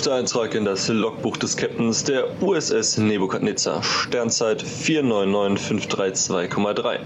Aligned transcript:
Zwölfter 0.00 0.18
Eintrag 0.18 0.54
in 0.54 0.64
das 0.64 0.88
Logbuch 0.88 1.36
des 1.36 1.58
Captains 1.58 2.04
der 2.04 2.40
USS 2.40 2.96
Nebukadnezar, 2.96 3.82
Sternzeit 3.82 4.64
499532,3. 4.64 7.00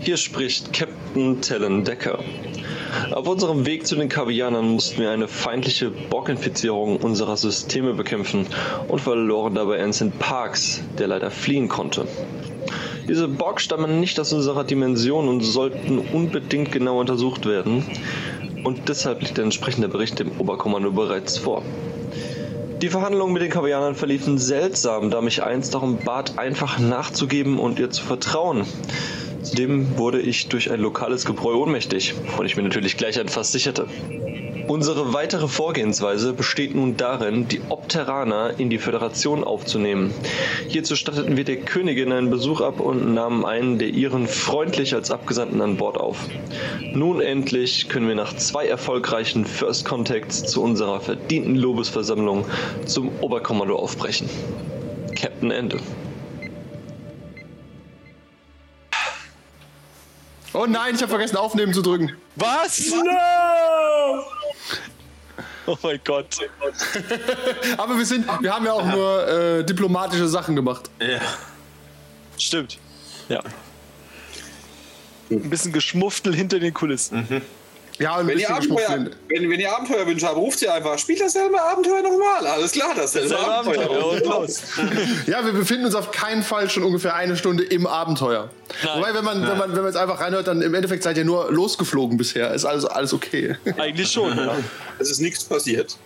Hier 0.00 0.18
spricht 0.18 0.74
Captain 0.74 1.40
Talon 1.40 1.84
Decker. 1.84 2.18
Auf 3.12 3.26
unserem 3.26 3.64
Weg 3.64 3.86
zu 3.86 3.96
den 3.96 4.10
Kavianern 4.10 4.68
mussten 4.68 5.00
wir 5.00 5.12
eine 5.12 5.28
feindliche 5.28 5.90
Borg-Infizierung 5.90 6.98
unserer 6.98 7.38
Systeme 7.38 7.94
bekämpfen 7.94 8.46
und 8.86 9.00
verloren 9.00 9.54
dabei 9.54 9.78
Ensign 9.78 10.12
Parks, 10.12 10.82
der 10.98 11.08
leider 11.08 11.30
fliehen 11.30 11.68
konnte. 11.68 12.06
Diese 13.08 13.28
Borg 13.28 13.62
stammen 13.62 13.98
nicht 13.98 14.20
aus 14.20 14.34
unserer 14.34 14.64
Dimension 14.64 15.30
und 15.30 15.40
sollten 15.40 16.00
unbedingt 16.00 16.70
genau 16.70 17.00
untersucht 17.00 17.46
werden. 17.46 17.82
Und 18.62 18.90
deshalb 18.90 19.22
liegt 19.22 19.38
der 19.38 19.44
entsprechende 19.44 19.88
Bericht 19.88 20.18
dem 20.18 20.38
Oberkommando 20.38 20.90
bereits 20.90 21.38
vor. 21.38 21.62
Die 22.82 22.90
Verhandlungen 22.90 23.32
mit 23.32 23.40
den 23.40 23.50
Kavianern 23.50 23.94
verliefen 23.94 24.36
seltsam, 24.36 25.10
da 25.10 25.22
mich 25.22 25.42
eins 25.42 25.70
darum 25.70 25.96
bat, 25.96 26.38
einfach 26.38 26.78
nachzugeben 26.78 27.58
und 27.58 27.78
ihr 27.78 27.88
zu 27.88 28.02
vertrauen. 28.04 28.66
Zudem 29.46 29.96
wurde 29.96 30.20
ich 30.20 30.48
durch 30.48 30.72
ein 30.72 30.80
lokales 30.80 31.24
Gebräu 31.24 31.54
ohnmächtig, 31.54 32.14
wovon 32.26 32.46
ich 32.46 32.56
mir 32.56 32.64
natürlich 32.64 32.96
gleich 32.96 33.20
ein 33.20 33.28
Fass 33.28 33.52
sicherte. 33.52 33.86
Unsere 34.66 35.14
weitere 35.14 35.46
Vorgehensweise 35.46 36.32
besteht 36.32 36.74
nun 36.74 36.96
darin, 36.96 37.46
die 37.46 37.60
Opteraner 37.68 38.54
in 38.58 38.70
die 38.70 38.78
Föderation 38.78 39.44
aufzunehmen. 39.44 40.12
Hierzu 40.66 40.96
statteten 40.96 41.36
wir 41.36 41.44
der 41.44 41.58
Königin 41.58 42.10
einen 42.10 42.28
Besuch 42.28 42.60
ab 42.60 42.80
und 42.80 43.14
nahmen 43.14 43.44
einen 43.44 43.78
der 43.78 43.90
ihren 43.90 44.26
freundlich 44.26 44.94
als 44.94 45.12
Abgesandten 45.12 45.60
an 45.60 45.76
Bord 45.76 45.96
auf. 45.96 46.18
Nun 46.92 47.20
endlich 47.20 47.88
können 47.88 48.08
wir 48.08 48.16
nach 48.16 48.34
zwei 48.34 48.66
erfolgreichen 48.66 49.44
First 49.44 49.84
Contacts 49.84 50.42
zu 50.42 50.60
unserer 50.60 51.00
verdienten 51.00 51.54
Lobesversammlung 51.54 52.44
zum 52.84 53.10
Oberkommando 53.20 53.76
aufbrechen. 53.76 54.28
Captain 55.14 55.52
Ende. 55.52 55.78
Oh 60.56 60.64
nein, 60.66 60.94
ich 60.94 61.02
habe 61.02 61.10
vergessen 61.10 61.36
aufnehmen 61.36 61.74
zu 61.74 61.82
drücken. 61.82 62.12
Was? 62.36 62.90
No! 62.90 64.24
Oh 65.66 65.76
mein 65.82 66.00
Gott. 66.02 66.38
Aber 67.76 67.98
wir 67.98 68.06
sind, 68.06 68.26
wir 68.40 68.54
haben 68.54 68.64
ja 68.64 68.72
auch 68.72 68.86
nur 68.86 69.28
äh, 69.28 69.64
diplomatische 69.64 70.28
Sachen 70.28 70.56
gemacht. 70.56 70.88
Ja. 70.98 71.20
Stimmt. 72.38 72.78
Ja. 73.28 73.42
Ein 75.30 75.50
bisschen 75.50 75.72
Geschmuftel 75.72 76.34
hinter 76.34 76.58
den 76.58 76.72
Kulissen. 76.72 77.42
Ja, 77.98 78.16
ein 78.16 78.26
Wenn 78.26 78.38
ihr, 78.38 78.46
bisschen 78.48 78.72
Abenteuer, 78.72 78.88
sind. 78.90 79.16
wenn, 79.28 79.50
wenn 79.50 79.58
ihr 79.60 79.74
Abenteuerwünsche 79.74 80.26
habt, 80.26 80.36
ruft 80.36 80.58
sie 80.58 80.68
einfach. 80.68 80.98
Spielt 80.98 81.20
dasselbe 81.20 81.60
Abenteuer 81.60 82.02
nochmal. 82.02 82.46
Alles 82.46 82.72
klar, 82.72 82.92
dasselbe, 82.94 83.28
Selber 83.28 83.48
Abenteuer. 83.48 83.84
Abenteuer 83.84 84.12
und 84.12 84.24
los. 84.26 84.62
Ja, 85.26 85.44
wir 85.44 85.52
befinden 85.52 85.86
uns 85.86 85.94
auf 85.94 86.10
keinen 86.10 86.42
Fall 86.42 86.68
schon 86.68 86.82
ungefähr 86.82 87.14
eine 87.14 87.36
Stunde 87.36 87.64
im 87.64 87.86
Abenteuer. 87.86 88.50
Nein. 88.84 88.98
Wobei, 88.98 89.14
wenn 89.14 89.24
man, 89.24 89.42
wenn 89.46 89.56
man, 89.56 89.70
wenn 89.70 89.76
man 89.76 89.86
jetzt 89.86 89.96
einfach 89.96 90.20
reinhört, 90.20 90.46
dann 90.46 90.60
im 90.60 90.74
Endeffekt 90.74 91.04
seid 91.04 91.16
ihr 91.16 91.24
nur 91.24 91.50
losgeflogen 91.50 92.18
bisher. 92.18 92.52
Ist 92.52 92.66
also 92.66 92.88
alles 92.88 93.14
okay. 93.14 93.56
Eigentlich 93.78 94.10
schon, 94.12 94.36
ja. 94.36 94.56
Es 94.98 95.10
ist 95.10 95.20
nichts 95.20 95.44
passiert. 95.44 95.96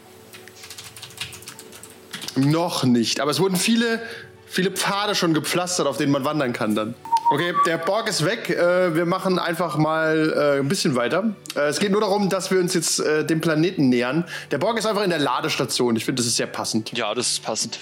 Noch 2.37 2.85
nicht. 2.85 3.19
Aber 3.19 3.33
es 3.33 3.41
wurden 3.41 3.57
viele, 3.57 4.01
viele 4.47 4.71
Pfade 4.71 5.17
schon 5.17 5.35
gepflastert, 5.35 5.89
auf 5.89 5.97
denen 5.97 6.13
man 6.13 6.25
wandern 6.25 6.53
kann 6.53 6.77
dann. 6.77 6.95
Okay, 7.33 7.55
der 7.65 7.79
Borg 7.79 8.09
ist 8.09 8.25
weg. 8.25 8.51
Äh, 8.51 8.97
wir 8.97 9.07
machen 9.07 9.39
einfach 9.39 9.77
mal 9.77 10.33
äh, 10.37 10.59
ein 10.59 10.69
bisschen 10.69 10.97
weiter. 10.97 11.37
Äh, 11.55 11.69
es 11.69 11.79
geht 11.79 11.93
nur 11.93 12.01
darum, 12.01 12.29
dass 12.29 12.51
wir 12.51 12.59
uns 12.59 12.75
jetzt 12.75 12.99
dem 12.99 13.41
Planeten 13.41 13.89
nähern. 13.89 14.25
Der 14.51 14.59
Borg 14.59 14.77
ist 14.77 14.87
einfach 14.87 15.05
in 15.05 15.11
der 15.11 15.21
Ladestation. 15.21 15.95
Ich 15.95 16.05
finde, 16.05 16.21
das 16.21 16.27
ist 16.27 16.37
sehr 16.37 16.49
passend. 16.49 16.91
Ja, 16.93 17.15
das 17.15 17.29
ist 17.29 17.45
passend. 17.45 17.79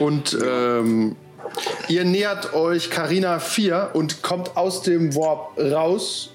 Und 0.00 0.36
ähm, 0.44 1.14
ihr 1.86 2.04
nähert 2.04 2.52
euch 2.52 2.90
Carina 2.90 3.38
4 3.38 3.90
und 3.92 4.22
kommt 4.22 4.56
aus 4.56 4.82
dem 4.82 5.14
Warp 5.14 5.56
raus. 5.58 6.32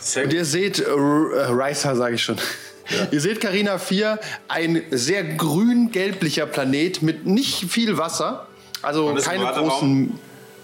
Sehr 0.00 0.24
Und 0.24 0.32
ihr 0.32 0.44
seht, 0.44 0.80
äh, 0.80 0.90
Ricer 0.90 1.94
sage 1.94 2.16
ich 2.16 2.24
schon. 2.24 2.38
Ihr 3.10 3.20
seht 3.20 3.40
Carina 3.40 3.78
4, 3.78 4.18
ein 4.48 4.82
sehr 4.90 5.24
grün-gelblicher 5.24 6.46
Planet 6.46 7.02
mit 7.02 7.26
nicht 7.26 7.70
viel 7.70 7.96
Wasser. 7.96 8.46
Also 8.82 9.14
keine 9.14 9.46
großen 9.46 10.18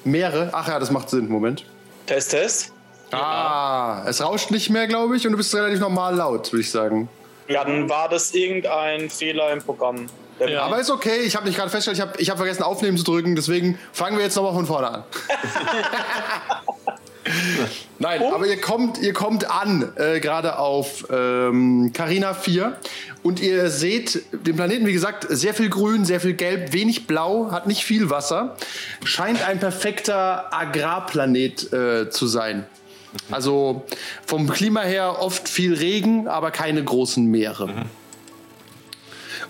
Meere. 0.04 0.50
Ach 0.52 0.68
ja, 0.68 0.78
das 0.78 0.90
macht 0.90 1.10
Sinn. 1.10 1.28
Moment. 1.28 1.64
Test, 2.06 2.30
Test. 2.32 2.72
Ah, 3.12 4.04
es 4.06 4.22
rauscht 4.22 4.50
nicht 4.50 4.70
mehr, 4.70 4.86
glaube 4.86 5.16
ich, 5.16 5.26
und 5.26 5.32
du 5.32 5.38
bist 5.38 5.54
relativ 5.54 5.80
normal 5.80 6.14
laut, 6.14 6.52
würde 6.52 6.60
ich 6.60 6.70
sagen. 6.70 7.08
Ja, 7.48 7.64
dann 7.64 7.88
war 7.88 8.08
das 8.08 8.32
irgendein 8.32 9.10
Fehler 9.10 9.52
im 9.52 9.60
Programm. 9.60 10.06
Ja. 10.38 10.62
Aber 10.62 10.78
ist 10.78 10.90
okay, 10.90 11.18
ich 11.18 11.36
habe 11.36 11.46
nicht 11.46 11.56
gerade 11.56 11.70
festgestellt, 11.70 11.98
ich 11.98 12.00
habe 12.00 12.22
ich 12.22 12.30
hab 12.30 12.38
vergessen 12.38 12.62
aufnehmen 12.62 12.96
zu 12.96 13.04
drücken, 13.04 13.34
deswegen 13.34 13.78
fangen 13.92 14.16
wir 14.16 14.24
jetzt 14.24 14.36
nochmal 14.36 14.54
von 14.54 14.64
vorne 14.66 14.90
an. 14.90 15.04
Nein, 17.98 18.22
aber 18.22 18.46
ihr 18.46 18.60
kommt, 18.60 18.98
ihr 18.98 19.12
kommt 19.12 19.50
an, 19.50 19.92
äh, 19.96 20.20
gerade 20.20 20.58
auf 20.58 21.06
ähm, 21.10 21.92
Carina 21.92 22.34
4 22.34 22.76
und 23.22 23.40
ihr 23.40 23.68
seht 23.70 24.22
den 24.32 24.56
Planeten, 24.56 24.86
wie 24.86 24.92
gesagt, 24.92 25.26
sehr 25.28 25.54
viel 25.54 25.68
grün, 25.68 26.04
sehr 26.04 26.20
viel 26.20 26.34
gelb, 26.34 26.72
wenig 26.72 27.06
blau, 27.06 27.50
hat 27.50 27.66
nicht 27.66 27.84
viel 27.84 28.10
Wasser. 28.10 28.56
Scheint 29.04 29.46
ein 29.46 29.58
perfekter 29.58 30.52
Agrarplanet 30.54 31.72
äh, 31.72 32.10
zu 32.10 32.26
sein. 32.26 32.66
Also 33.30 33.84
vom 34.26 34.48
Klima 34.48 34.82
her 34.82 35.20
oft 35.20 35.48
viel 35.48 35.74
Regen, 35.74 36.28
aber 36.28 36.50
keine 36.50 36.82
großen 36.82 37.26
Meere. 37.26 37.86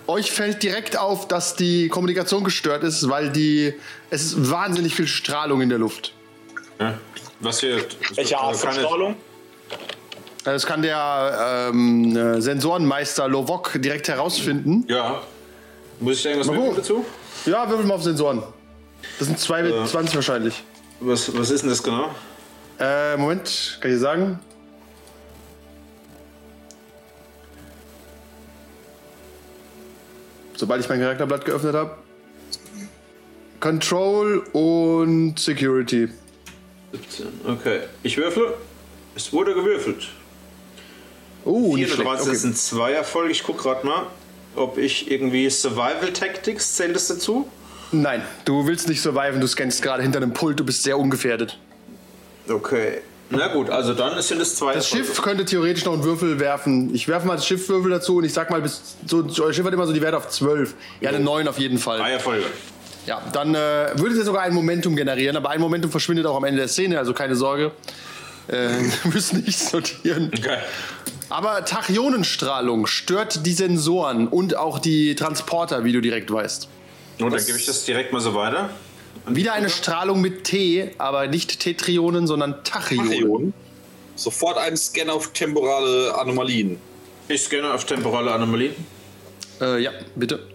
Euch 0.07 0.31
fällt 0.31 0.63
direkt 0.63 0.97
auf, 0.97 1.27
dass 1.27 1.55
die 1.55 1.87
Kommunikation 1.87 2.43
gestört 2.43 2.83
ist, 2.83 3.07
weil 3.07 3.29
die 3.29 3.73
es 4.09 4.23
ist 4.23 4.49
wahnsinnig 4.49 4.95
viel 4.95 5.07
Strahlung 5.07 5.61
in 5.61 5.69
der 5.69 5.77
Luft. 5.77 6.13
Ja. 6.79 6.95
Was 7.41 7.59
hier? 7.59 7.83
Welche 8.15 8.37
Art 8.37 8.55
von 8.55 8.71
Strahlung? 8.71 9.15
Das 10.43 10.65
kann 10.65 10.81
der 10.81 11.69
ähm, 11.71 12.15
äh, 12.15 12.41
Sensorenmeister 12.41 13.27
Lovok 13.27 13.73
direkt 13.81 14.07
herausfinden. 14.07 14.85
Ja. 14.87 15.21
Muss 15.99 16.17
ich 16.17 16.23
da 16.23 16.29
irgendwas 16.29 16.55
gucken. 16.55 16.75
dazu? 16.75 17.05
Ja, 17.45 17.69
würfel 17.69 17.85
mal 17.85 17.95
auf 17.95 18.03
Sensoren. 18.03 18.43
Das 19.19 19.27
sind 19.27 19.39
2 19.39 19.71
wahrscheinlich. 20.13 20.63
Was, 20.99 21.35
was 21.35 21.49
ist 21.51 21.61
denn 21.61 21.69
das 21.69 21.81
genau? 21.81 22.09
Äh, 22.79 23.17
Moment, 23.17 23.77
kann 23.81 23.91
ich 23.91 23.97
dir 23.97 24.01
sagen? 24.01 24.39
Sobald 30.55 30.81
ich 30.81 30.89
mein 30.89 30.99
Charakterblatt 30.99 31.45
geöffnet 31.45 31.73
habe. 31.73 31.95
Control 33.59 34.39
und 34.53 35.39
Security. 35.39 36.09
17. 36.91 37.27
Okay. 37.47 37.81
Ich 38.03 38.17
würfle. 38.17 38.53
Es 39.15 39.31
wurde 39.33 39.53
gewürfelt. 39.53 40.07
Oh, 41.43 41.75
nicht 41.75 41.87
4 41.87 41.95
schlecht. 41.95 42.11
das 42.13 42.21
Okay. 42.27 42.35
sind 42.35 42.57
zwei 42.57 42.91
Erfolge. 42.93 43.31
Ich 43.31 43.43
guck 43.43 43.57
gerade 43.57 43.85
mal, 43.85 44.03
ob 44.55 44.77
ich 44.77 45.09
irgendwie 45.09 45.49
Survival 45.49 46.11
Tactics 46.13 46.75
zählt 46.75 46.95
das 46.95 47.07
dazu. 47.07 47.47
Nein, 47.91 48.21
du 48.45 48.65
willst 48.67 48.87
nicht 48.87 49.01
surviven, 49.01 49.41
du 49.41 49.47
scannst 49.47 49.81
gerade 49.81 50.01
hinter 50.01 50.17
einem 50.19 50.31
Pult, 50.33 50.57
du 50.59 50.63
bist 50.63 50.83
sehr 50.83 50.97
ungefährdet. 50.97 51.57
Okay. 52.47 52.99
Na 53.29 53.47
gut, 53.47 53.69
also 53.69 53.93
dann 53.93 54.21
sind 54.21 54.41
es 54.41 54.55
zwei. 54.55 54.73
Das. 54.73 54.87
Schiff 54.87 55.21
könnte 55.21 55.45
theoretisch 55.45 55.85
noch 55.85 55.93
einen 55.93 56.03
Würfel 56.03 56.39
werfen. 56.39 56.93
Ich 56.93 57.07
werfe 57.07 57.27
mal 57.27 57.35
das 57.35 57.45
Schiffwürfel 57.47 57.89
dazu 57.91 58.17
und 58.17 58.23
ich 58.25 58.33
sag 58.33 58.49
mal, 58.49 58.61
bis, 58.61 58.95
so, 59.07 59.25
euer 59.39 59.53
Schiff 59.53 59.65
hat 59.65 59.73
immer 59.73 59.87
so 59.87 59.93
die 59.93 60.01
Werte 60.01 60.17
auf 60.17 60.29
12. 60.29 60.73
Ja, 61.01 61.09
eine 61.09 61.19
9 61.21 61.47
auf 61.47 61.57
jeden 61.57 61.77
Fall. 61.77 61.99
Drei 61.99 62.11
Erfolge. 62.11 62.45
Ja, 63.07 63.21
dann 63.33 63.55
äh, 63.55 63.89
würde 63.95 64.15
es 64.15 64.25
sogar 64.25 64.43
ein 64.43 64.53
Momentum 64.53 64.95
generieren, 64.95 65.35
aber 65.35 65.49
ein 65.49 65.59
Momentum 65.59 65.89
verschwindet 65.89 66.25
auch 66.25 66.37
am 66.37 66.43
Ende 66.43 66.59
der 66.59 66.67
Szene, 66.67 66.99
also 66.99 67.13
keine 67.13 67.35
Sorge. 67.35 67.71
Äh, 68.47 68.53
wir 69.03 69.11
müssen 69.11 69.43
nicht 69.43 69.59
sortieren. 69.59 70.31
Okay. 70.35 70.57
Aber 71.29 71.63
Tachyonenstrahlung 71.63 72.87
stört 72.87 73.45
die 73.45 73.53
Sensoren 73.53 74.27
und 74.27 74.57
auch 74.57 74.79
die 74.79 75.15
Transporter, 75.15 75.83
wie 75.85 75.93
du 75.93 76.01
direkt 76.01 76.31
weißt. 76.31 76.67
Und 77.19 77.31
dann 77.31 77.45
gebe 77.45 77.57
ich 77.57 77.65
das 77.65 77.85
direkt 77.85 78.11
mal 78.11 78.19
so 78.19 78.35
weiter. 78.35 78.69
Wieder 79.27 79.53
eine 79.53 79.69
Strahlung 79.69 80.19
mit 80.21 80.43
T, 80.43 80.93
aber 80.97 81.27
nicht 81.27 81.59
Tetrionen, 81.59 82.27
sondern 82.27 82.63
Tachyonen. 82.63 83.11
Tachyonen. 83.11 83.53
Sofort 84.15 84.57
ein 84.57 84.75
Scan 84.75 85.09
auf 85.09 85.31
temporale 85.31 86.13
Anomalien. 86.19 86.77
Ich 87.27 87.43
scanne 87.43 87.73
auf 87.73 87.85
temporale 87.85 88.31
Anomalien. 88.33 88.75
Äh, 89.61 89.81
ja, 89.81 89.91
bitte. 90.15 90.50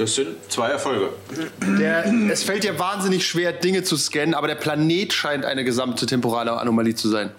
Das 0.00 0.14
sind 0.14 0.28
zwei 0.48 0.70
Erfolge. 0.70 1.10
Der, 1.78 2.06
es 2.30 2.42
fällt 2.42 2.64
dir 2.64 2.78
wahnsinnig 2.78 3.26
schwer, 3.26 3.52
Dinge 3.52 3.82
zu 3.82 3.98
scannen, 3.98 4.32
aber 4.32 4.48
der 4.48 4.54
Planet 4.54 5.12
scheint 5.12 5.44
eine 5.44 5.62
gesamte 5.62 6.06
temporale 6.06 6.52
Anomalie 6.52 6.94
zu 6.94 7.10
sein. 7.10 7.30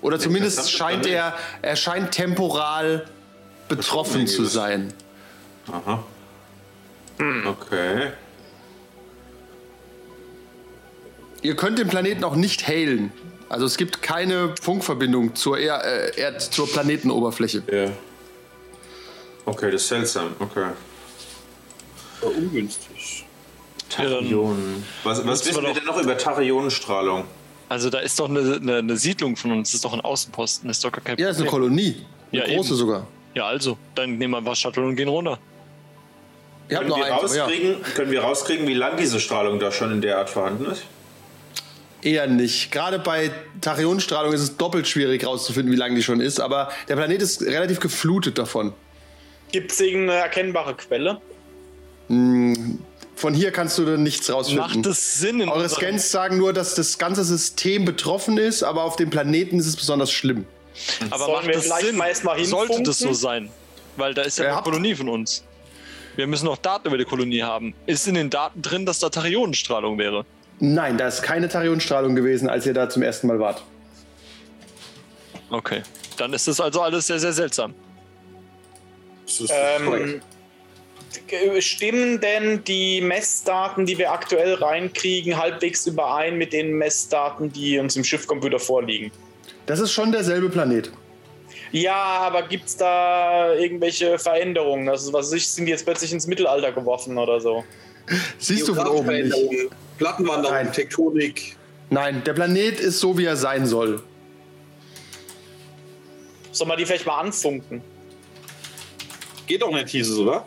Oder 0.00 0.20
zumindest 0.20 0.58
gesamte 0.58 0.76
scheint 0.76 1.02
Planet? 1.02 1.34
er, 1.62 1.68
er 1.70 1.74
scheint 1.74 2.12
temporal 2.12 3.06
betroffen 3.68 4.28
zu 4.28 4.44
sein. 4.44 4.94
Aha. 5.66 6.04
Okay. 7.46 8.12
Ihr 11.42 11.56
könnt 11.56 11.80
den 11.80 11.88
Planeten 11.88 12.22
auch 12.22 12.36
nicht 12.36 12.68
hailen. 12.68 13.10
Also 13.48 13.66
es 13.66 13.76
gibt 13.76 14.00
keine 14.00 14.54
Funkverbindung 14.62 15.34
zur, 15.34 15.58
er 15.58 15.84
äh, 15.84 16.20
Erd 16.20 16.40
zur 16.40 16.70
Planetenoberfläche. 16.70 17.64
Ja. 17.68 17.90
Okay, 19.44 19.72
das 19.72 19.82
ist 19.82 19.88
seltsam. 19.88 20.36
Okay. 20.38 20.68
War 22.20 22.30
ungünstig. 22.36 23.24
Tachyonen. 23.88 24.84
Was, 25.02 25.26
was 25.26 25.46
wissen 25.46 25.62
wir 25.62 25.68
wir 25.68 25.74
denn 25.74 25.84
noch 25.84 26.00
über 26.00 26.16
Tachyonenstrahlung? 26.16 27.24
Also 27.68 27.90
da 27.90 27.98
ist 28.00 28.18
doch 28.18 28.28
eine, 28.28 28.56
eine, 28.56 28.76
eine 28.78 28.96
Siedlung 28.96 29.36
von 29.36 29.52
uns, 29.52 29.70
das 29.70 29.76
ist 29.76 29.84
doch 29.84 29.92
ein 29.92 30.00
Außenposten, 30.00 30.68
das 30.68 30.78
ist 30.78 30.84
doch 30.84 30.92
gar 30.92 31.02
kein 31.02 31.18
Ja, 31.18 31.28
das 31.28 31.36
ist 31.36 31.42
eine. 31.42 31.50
Kolonie. 31.50 32.04
Eine 32.32 32.40
Ja, 32.42 32.54
große 32.54 32.70
eben. 32.70 32.76
sogar. 32.78 33.06
Ja, 33.34 33.46
also, 33.46 33.78
dann 33.94 34.18
nehmen 34.18 34.32
wir 34.32 34.38
einfach 34.38 34.56
Shuttle 34.56 34.84
und 34.84 34.96
gehen 34.96 35.08
runter. 35.08 35.38
Können 36.68 36.88
wir, 36.88 37.04
eins, 37.04 37.12
aber 37.24 37.34
ja. 37.34 37.44
rauskriegen, 37.44 37.76
können 37.94 38.10
wir 38.12 38.20
rauskriegen, 38.22 38.66
wie 38.68 38.74
lang 38.74 38.96
diese 38.96 39.18
Strahlung 39.18 39.58
da 39.58 39.72
schon 39.72 39.90
in 39.90 40.00
der 40.00 40.18
Art 40.18 40.30
vorhanden 40.30 40.66
ist? 40.66 40.84
Eher 42.02 42.26
nicht. 42.28 42.70
Gerade 42.70 42.98
bei 42.98 43.30
Tachyonenstrahlung 43.60 44.32
ist 44.32 44.40
es 44.40 44.56
doppelt 44.56 44.86
schwierig 44.88 45.26
rauszufinden, 45.26 45.72
wie 45.72 45.76
lang 45.76 45.94
die 45.94 46.02
schon 46.02 46.20
ist, 46.20 46.40
aber 46.40 46.70
der 46.88 46.96
Planet 46.96 47.20
ist 47.22 47.42
relativ 47.42 47.80
geflutet 47.80 48.38
davon. 48.38 48.72
Gibt 49.52 49.72
es 49.72 49.80
irgendeine 49.80 50.20
erkennbare 50.20 50.74
Quelle? 50.74 51.20
Von 52.10 53.34
hier 53.34 53.52
kannst 53.52 53.78
du 53.78 53.84
dann 53.84 54.02
nichts 54.02 54.30
rausfinden. 54.32 54.64
Macht 54.66 54.86
es 54.86 55.20
Sinn 55.20 55.40
in 55.40 55.48
Eure 55.48 55.68
Scans 55.68 56.10
sagen 56.10 56.38
nur, 56.38 56.52
dass 56.52 56.74
das 56.74 56.98
ganze 56.98 57.22
System 57.22 57.84
betroffen 57.84 58.36
ist, 58.38 58.62
aber 58.62 58.82
auf 58.84 58.96
dem 58.96 59.10
Planeten 59.10 59.58
ist 59.58 59.66
es 59.66 59.76
besonders 59.76 60.10
schlimm. 60.10 60.44
Aber 61.10 61.18
Sollen 61.26 61.32
macht 61.34 61.46
wir 61.46 61.52
das 61.54 61.64
vielleicht 61.64 61.86
Sinn? 61.86 61.96
mal 61.96 62.08
erstmal 62.08 62.44
Sollte 62.44 62.82
das 62.82 62.98
so 62.98 63.12
sein? 63.12 63.50
Weil 63.96 64.14
da 64.14 64.22
ist 64.22 64.38
ja 64.38 64.46
eine 64.46 64.54
habt- 64.56 64.64
Kolonie 64.64 64.94
von 64.94 65.08
uns. 65.08 65.44
Wir 66.16 66.26
müssen 66.26 66.46
noch 66.46 66.56
Daten 66.58 66.88
über 66.88 66.98
die 66.98 67.04
Kolonie 67.04 67.42
haben. 67.42 67.74
Ist 67.86 68.08
in 68.08 68.14
den 68.14 68.30
Daten 68.30 68.60
drin, 68.62 68.84
dass 68.86 68.98
da 68.98 69.08
Tachyonenstrahlung 69.10 69.96
wäre? 69.98 70.24
Nein, 70.58 70.98
da 70.98 71.06
ist 71.08 71.22
keine 71.22 71.48
Tachyonenstrahlung 71.48 72.14
gewesen, 72.16 72.48
als 72.48 72.66
ihr 72.66 72.74
da 72.74 72.88
zum 72.88 73.02
ersten 73.02 73.28
Mal 73.28 73.38
wart. 73.38 73.62
Okay. 75.50 75.82
Dann 76.16 76.32
ist 76.32 76.48
das 76.48 76.60
also 76.60 76.82
alles 76.82 77.06
sehr, 77.06 77.18
sehr 77.20 77.32
seltsam. 77.32 77.74
Das 79.26 79.40
ist 79.40 79.52
Ähm, 79.54 79.84
korrekt. 79.86 80.22
G- 81.26 81.60
stimmen 81.60 82.20
denn 82.20 82.62
die 82.64 83.00
Messdaten, 83.00 83.86
die 83.86 83.98
wir 83.98 84.12
aktuell 84.12 84.54
reinkriegen, 84.54 85.36
halbwegs 85.36 85.86
überein 85.86 86.36
mit 86.38 86.52
den 86.52 86.72
Messdaten, 86.72 87.52
die 87.52 87.78
uns 87.78 87.96
im 87.96 88.04
Schiffcomputer 88.04 88.58
vorliegen? 88.58 89.10
Das 89.66 89.80
ist 89.80 89.92
schon 89.92 90.12
derselbe 90.12 90.48
Planet. 90.48 90.90
Ja, 91.72 91.94
aber 91.94 92.42
gibt 92.42 92.66
es 92.66 92.76
da 92.76 93.54
irgendwelche 93.54 94.18
Veränderungen? 94.18 94.88
Also, 94.88 95.12
was 95.12 95.32
ich, 95.32 95.48
sind 95.48 95.66
die 95.66 95.70
jetzt 95.70 95.84
plötzlich 95.84 96.12
ins 96.12 96.26
Mittelalter 96.26 96.72
geworfen 96.72 97.16
oder 97.16 97.40
so? 97.40 97.64
Siehst 98.38 98.66
du 98.66 98.74
von 98.74 98.88
oben 98.88 99.06
nicht. 99.22 99.36
Plattenwanderung, 99.98 100.56
Nein. 100.56 100.72
Tektonik. 100.72 101.56
Nein, 101.90 102.22
der 102.24 102.32
Planet 102.32 102.80
ist 102.80 102.98
so, 102.98 103.16
wie 103.16 103.24
er 103.24 103.36
sein 103.36 103.66
soll. 103.66 104.02
Soll 106.50 106.66
man 106.66 106.76
die 106.78 106.86
vielleicht 106.86 107.06
mal 107.06 107.20
anfunken? 107.20 107.82
Geht 109.46 109.62
doch 109.62 109.72
nicht, 109.72 109.90
hieß 109.90 110.08
es, 110.10 110.18
oder? 110.18 110.46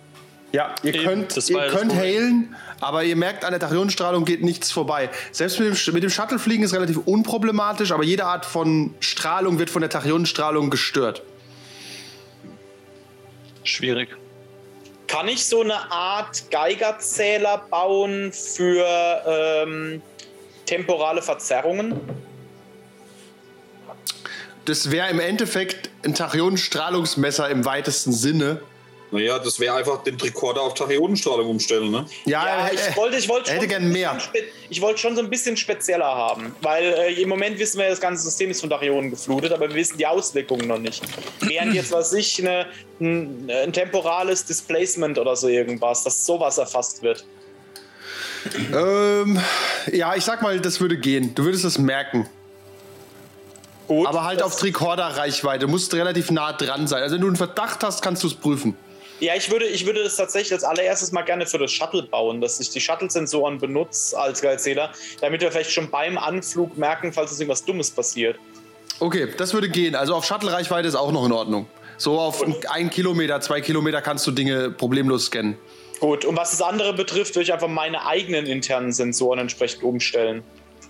Ja, 0.53 0.75
ihr 0.83 0.93
Eben, 0.93 1.03
könnt, 1.03 1.35
das 1.35 1.49
ihr 1.49 1.67
könnt 1.69 1.95
hailen, 1.95 2.55
aber 2.79 3.03
ihr 3.03 3.15
merkt, 3.15 3.43
an 3.43 3.51
der 3.51 3.59
Tachyonenstrahlung 3.59 4.23
geht 4.23 4.43
nichts 4.43 4.71
vorbei. 4.71 5.09
Selbst 5.31 5.59
mit 5.59 5.67
dem, 5.67 5.93
mit 5.95 6.03
dem 6.03 6.11
Shuttlefliegen 6.11 6.63
ist 6.63 6.75
relativ 6.75 6.97
unproblematisch, 7.05 7.91
aber 7.91 8.03
jede 8.03 8.25
Art 8.25 8.45
von 8.45 8.93
Strahlung 8.99 9.57
wird 9.57 9.71
von 9.71 9.81
der 9.81 9.89
Tachyonenstrahlung 9.89 10.69
gestört. 10.69 11.23
Schwierig. 13.63 14.09
Kann 15.07 15.27
ich 15.27 15.43
so 15.43 15.61
eine 15.61 15.91
Art 15.91 16.51
Geigerzähler 16.51 17.65
bauen 17.71 18.31
für 18.31 18.85
ähm, 19.25 20.03
temporale 20.67 21.23
Verzerrungen? 21.23 21.99
Das 24.65 24.91
wäre 24.91 25.09
im 25.09 25.19
Endeffekt 25.19 25.89
ein 26.05 26.13
Tachyonenstrahlungsmesser 26.13 27.49
im 27.49 27.65
weitesten 27.65 28.11
Sinne. 28.11 28.61
Naja, 29.13 29.37
das 29.39 29.59
wäre 29.59 29.75
einfach 29.75 30.03
den 30.03 30.17
Tricorder 30.17 30.61
auf 30.61 30.73
Tachyonenstrahlung 30.73 31.47
umstellen, 31.47 31.91
ne? 31.91 32.05
Ja, 32.25 32.45
Ja, 32.45 32.67
er- 32.67 32.73
ich 32.73 32.97
wollte, 32.97 33.17
ich 33.17 33.29
wollte 33.29 33.45
schon 33.49 33.55
hätte 33.55 33.67
gern 33.67 33.83
so 33.83 33.87
ein 33.87 33.93
mehr. 33.93 34.17
Ich 34.69 34.81
wollte 34.81 34.99
schon 34.99 35.15
so 35.15 35.21
ein 35.21 35.29
bisschen 35.29 35.55
spezieller 35.55 36.05
haben, 36.05 36.55
weil 36.61 36.83
äh, 36.83 37.21
im 37.21 37.29
Moment 37.29 37.59
wissen 37.59 37.79
wir, 37.79 37.87
das 37.89 38.01
ganze 38.01 38.23
System 38.23 38.49
ist 38.49 38.61
von 38.61 38.69
Tachyonen 38.71 39.11
geflutet, 39.11 39.51
aber 39.53 39.69
wir 39.69 39.75
wissen 39.75 39.97
die 39.97 40.07
Auswirkungen 40.07 40.67
noch 40.67 40.79
nicht. 40.79 41.03
Während 41.41 41.75
jetzt, 41.75 41.91
was 41.91 42.11
ich, 42.13 42.39
eine, 42.41 42.65
ein, 42.99 43.49
ein 43.49 43.71
temporales 43.71 44.45
Displacement 44.45 45.19
oder 45.19 45.35
so 45.35 45.47
irgendwas, 45.47 46.03
dass 46.03 46.25
sowas 46.25 46.57
erfasst 46.57 47.03
wird. 47.03 47.23
Ähm, 48.73 49.39
ja, 49.91 50.15
ich 50.15 50.23
sag 50.25 50.41
mal, 50.41 50.59
das 50.59 50.81
würde 50.81 50.97
gehen. 50.97 51.33
Du 51.35 51.45
würdest 51.45 51.63
es 51.65 51.77
merken. 51.77 52.27
Gut, 53.87 54.07
Aber 54.07 54.23
halt 54.23 54.41
auf 54.41 54.55
Tricorder-Reichweite. 54.57 55.65
Du 55.65 55.67
musst 55.71 55.93
relativ 55.93 56.31
nah 56.31 56.53
dran 56.53 56.87
sein. 56.87 57.03
Also 57.03 57.15
wenn 57.15 57.21
du 57.21 57.27
einen 57.27 57.35
Verdacht 57.35 57.83
hast, 57.83 58.01
kannst 58.01 58.23
du 58.23 58.27
es 58.27 58.33
prüfen. 58.33 58.75
Ja, 59.23 59.35
ich 59.37 59.49
würde, 59.49 59.63
ich 59.63 59.85
würde 59.85 60.03
das 60.03 60.17
tatsächlich 60.17 60.51
als 60.51 60.65
allererstes 60.65 61.13
mal 61.13 61.21
gerne 61.21 61.45
für 61.45 61.57
das 61.57 61.71
Shuttle 61.71 62.03
bauen, 62.03 62.41
dass 62.41 62.59
ich 62.59 62.71
die 62.71 62.81
Shuttle-Sensoren 62.81 63.57
benutze 63.57 64.19
als 64.19 64.41
Geilerzähler, 64.41 64.91
damit 65.21 65.39
wir 65.39 65.49
vielleicht 65.49 65.71
schon 65.71 65.89
beim 65.89 66.17
Anflug 66.17 66.77
merken, 66.77 67.13
falls 67.13 67.31
uns 67.31 67.39
irgendwas 67.39 67.63
Dummes 67.63 67.89
passiert. 67.89 68.37
Okay, 68.99 69.29
das 69.37 69.53
würde 69.53 69.69
gehen. 69.69 69.95
Also 69.95 70.13
auf 70.13 70.25
Shuttle-Reichweite 70.25 70.89
ist 70.89 70.95
auch 70.95 71.13
noch 71.13 71.25
in 71.25 71.31
Ordnung. 71.31 71.67
So 71.95 72.19
auf 72.19 72.43
ein 72.69 72.89
Kilometer, 72.89 73.39
zwei 73.39 73.61
Kilometer 73.61 74.01
kannst 74.01 74.27
du 74.27 74.31
Dinge 74.31 74.71
problemlos 74.71 75.27
scannen. 75.27 75.57
Gut, 76.01 76.25
und 76.25 76.35
was 76.35 76.51
das 76.51 76.61
andere 76.61 76.91
betrifft, 76.91 77.33
würde 77.35 77.43
ich 77.43 77.53
einfach 77.53 77.69
meine 77.69 78.05
eigenen 78.05 78.45
internen 78.45 78.91
Sensoren 78.91 79.39
entsprechend 79.39 79.83
umstellen. 79.83 80.43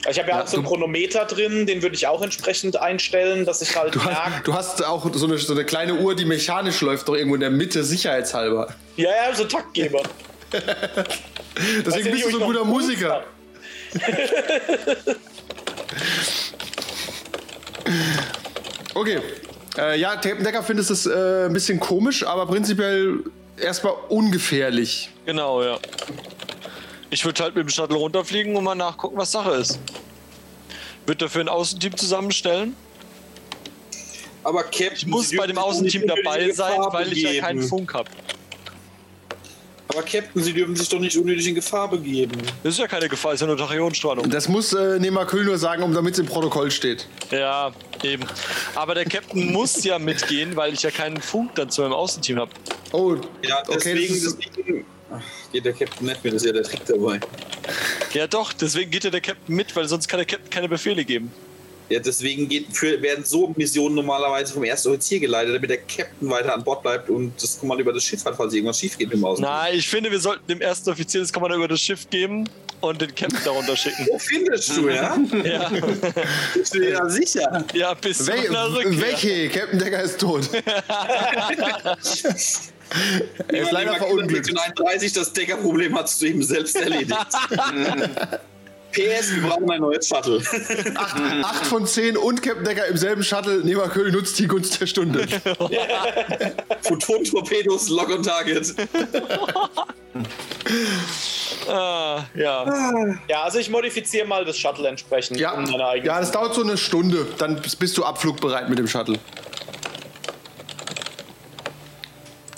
Ich 0.09 0.19
habe 0.19 0.29
ja, 0.29 0.37
Ja, 0.37 0.43
auch 0.43 0.47
so 0.47 0.57
einen 0.57 0.65
Chronometer 0.65 1.25
drin, 1.25 1.65
den 1.65 1.81
würde 1.81 1.95
ich 1.95 2.07
auch 2.07 2.21
entsprechend 2.21 2.75
einstellen, 2.77 3.45
dass 3.45 3.61
ich 3.61 3.75
halt 3.75 3.95
Du 3.95 3.99
merke. 3.99 4.15
hast, 4.15 4.47
du 4.47 4.53
hast 4.53 4.85
auch 4.85 5.09
so 5.13 5.25
eine, 5.25 5.37
so 5.37 5.53
eine 5.53 5.63
kleine 5.65 5.95
Uhr, 5.95 6.13
die 6.15 6.25
mechanisch 6.25 6.81
läuft, 6.81 7.07
doch 7.07 7.15
irgendwo 7.15 7.35
in 7.35 7.41
der 7.41 7.49
Mitte, 7.51 7.83
sicherheitshalber. 7.83 8.73
Ja, 8.97 9.09
ja, 9.09 9.33
so 9.35 9.45
Taktgeber. 9.45 10.03
Deswegen 11.85 12.11
bist 12.11 12.25
du 12.25 12.31
so 12.31 12.39
ein 12.41 12.45
guter 12.45 12.65
Musiker. 12.65 13.23
Okay. 18.93 19.19
Äh, 19.77 19.99
ja, 19.99 20.15
Tapendecker 20.17 20.61
findest 20.63 20.91
es 20.91 21.05
äh, 21.05 21.45
ein 21.47 21.53
bisschen 21.53 21.79
komisch, 21.79 22.25
aber 22.25 22.45
prinzipiell 22.45 23.19
erstmal 23.57 23.93
ungefährlich. 24.09 25.09
Genau, 25.25 25.63
ja. 25.63 25.79
Ich 27.13 27.23
würde 27.23 27.43
halt 27.43 27.55
mit 27.55 27.65
dem 27.67 27.69
Shuttle 27.69 27.95
runterfliegen 27.95 28.55
und 28.55 28.63
mal 28.63 28.73
nachgucken, 28.73 29.15
was 29.17 29.31
Sache 29.31 29.51
ist. 29.51 29.79
Würde 31.05 31.25
dafür 31.25 31.41
ein 31.41 31.47
Außenteam 31.47 31.95
zusammenstellen. 31.95 32.75
Aber 34.43 34.63
Captain, 34.63 34.93
Ich 34.95 35.05
muss 35.05 35.31
bei 35.35 35.45
dem 35.45 35.59
Außenteam 35.59 36.07
dabei 36.07 36.51
sein, 36.51 36.79
weil 36.89 37.13
ich 37.13 37.21
ja 37.21 37.39
keinen. 37.39 37.61
Funk 37.61 37.93
habe. 37.93 38.09
Aber 39.89 40.01
Captain, 40.01 40.41
Sie 40.41 40.53
dürfen 40.53 40.75
sich 40.75 40.89
doch 40.89 40.97
nicht 40.99 41.15
unnötig 41.15 41.47
in 41.47 41.53
Gefahr 41.53 41.87
begeben. 41.87 42.31
Das 42.63 42.73
ist 42.73 42.79
ja 42.79 42.87
keine 42.87 43.07
Gefahr, 43.07 43.33
ist 43.33 43.41
ja 43.41 43.47
nur 43.47 43.57
Tachyonstrahlung. 43.57 44.27
Das 44.31 44.49
muss 44.49 44.73
äh, 44.73 44.97
Nemakül 44.97 45.45
nur 45.45 45.59
sagen, 45.59 45.83
um 45.83 45.93
damit 45.93 46.13
es 46.15 46.19
im 46.19 46.25
Protokoll 46.25 46.71
steht. 46.71 47.07
Ja, 47.29 47.71
eben. 48.01 48.23
Aber 48.73 48.95
der 48.95 49.05
Captain 49.05 49.51
muss 49.53 49.83
ja 49.83 49.99
mitgehen, 49.99 50.55
weil 50.55 50.73
ich 50.73 50.81
ja 50.81 50.89
keinen 50.89 51.21
Funk 51.21 51.53
dann 51.53 51.69
zu 51.69 51.83
meinem 51.83 51.93
Außenteam 51.93 52.39
habe. 52.39 52.51
Oh, 52.91 53.17
Ja, 53.43 53.59
okay, 53.67 53.73
deswegen, 53.75 54.13
das 54.15 54.23
ist, 54.23 54.39
deswegen 54.57 54.85
ach, 55.17 55.51
geht 55.51 55.65
der 55.65 55.73
Captain 55.73 56.07
nicht 56.07 56.23
mit, 56.23 56.33
das 56.33 56.41
ist 56.41 56.47
ja 56.47 56.53
der 56.53 56.63
Trick 56.63 56.85
dabei. 56.85 57.19
Ja 58.13 58.27
doch, 58.27 58.53
deswegen 58.53 58.91
geht 58.91 59.03
ja 59.03 59.09
der 59.09 59.21
Captain 59.21 59.55
mit, 59.55 59.75
weil 59.75 59.87
sonst 59.87 60.07
kann 60.07 60.19
der 60.19 60.25
Captain 60.25 60.49
keine 60.49 60.69
Befehle 60.69 61.03
geben. 61.05 61.31
Ja, 61.89 61.99
deswegen 61.99 62.47
geht, 62.47 62.67
für, 62.71 63.01
werden 63.01 63.25
so 63.25 63.53
Missionen 63.57 63.95
normalerweise 63.95 64.53
vom 64.53 64.63
ersten 64.63 64.89
Offizier 64.89 65.19
geleitet, 65.19 65.55
damit 65.55 65.69
der 65.69 65.77
Captain 65.79 66.29
weiter 66.29 66.53
an 66.53 66.63
Bord 66.63 66.81
bleibt 66.81 67.09
und 67.09 67.33
das 67.41 67.59
Kommando 67.59 67.81
über 67.81 67.93
das 67.93 68.03
Schiff 68.03 68.23
hat, 68.25 68.35
falls 68.35 68.53
irgendwas 68.53 68.79
schief 68.79 68.97
geht 68.97 69.09
mit 69.09 69.17
dem 69.17 69.25
Außen. 69.25 69.43
Na, 69.43 69.69
ich 69.69 69.87
finde, 69.87 70.09
wir 70.09 70.19
sollten 70.19 70.47
dem 70.47 70.61
ersten 70.61 70.89
Offizier 70.89 71.21
das 71.21 71.33
Kommando 71.33 71.57
über 71.57 71.67
das 71.67 71.81
Schiff 71.81 72.09
geben 72.09 72.49
und 72.79 73.01
den 73.01 73.13
Captain 73.13 73.37
darunter 73.43 73.75
schicken. 73.75 74.07
Wo 74.09 74.17
findest 74.17 74.77
du, 74.77 74.89
ja? 74.89 75.17
Ja, 75.43 75.69
Bist 76.53 76.73
du 76.73 76.79
dir 76.79 76.93
da 76.93 77.09
sicher? 77.09 77.65
ja 77.73 77.93
bis 77.93 78.29
einer 78.29 78.73
Rückkehr. 78.73 79.01
welche? 79.01 79.49
Captain 79.49 79.79
Decker 79.79 80.03
ist 80.03 80.19
tot. 80.19 80.49
er 83.47 83.63
ist 83.63 83.71
leider 83.71 83.95
verunglückt. 83.95 84.53
39, 84.53 85.13
das 85.13 85.33
Deckerproblem 85.33 85.97
hast 85.97 86.21
du 86.21 86.27
ihm 86.27 86.43
selbst 86.43 86.75
erledigt. 86.75 87.15
PS, 88.93 89.33
wir 89.35 89.41
brauchen 89.41 89.69
ein 89.71 89.81
neues 89.81 90.07
Shuttle. 90.07 90.39
8 90.43 91.65
von 91.65 91.85
10 91.85 92.15
und 92.15 92.43
Captain 92.43 92.63
Decker 92.63 92.85
im 92.85 92.95
selben 92.95 93.23
Shuttle. 93.23 93.63
Neberköhl 93.63 94.11
nutzt 94.11 94.37
die 94.37 94.47
Gunst 94.47 94.79
der 94.79 94.85
Stunde. 94.85 95.27
Photon-Torpedos, 96.83 97.89
Lock 97.89 98.11
on 98.11 98.21
Target. 98.21 98.75
Ah, 101.67 102.23
ja. 102.35 103.15
Ja, 103.27 103.43
also 103.43 103.57
ich 103.57 103.69
modifiziere 103.69 104.27
mal 104.27 104.45
das 104.45 104.57
Shuttle 104.57 104.87
entsprechend. 104.87 105.39
Ja, 105.39 105.53
um 105.53 105.65
ja, 105.65 106.19
das 106.19 106.31
dauert 106.31 106.53
so 106.53 106.61
eine 106.61 106.77
Stunde. 106.77 107.25
Dann 107.39 107.59
bist 107.79 107.97
du 107.97 108.03
abflugbereit 108.03 108.69
mit 108.69 108.77
dem 108.77 108.87
Shuttle. 108.87 109.17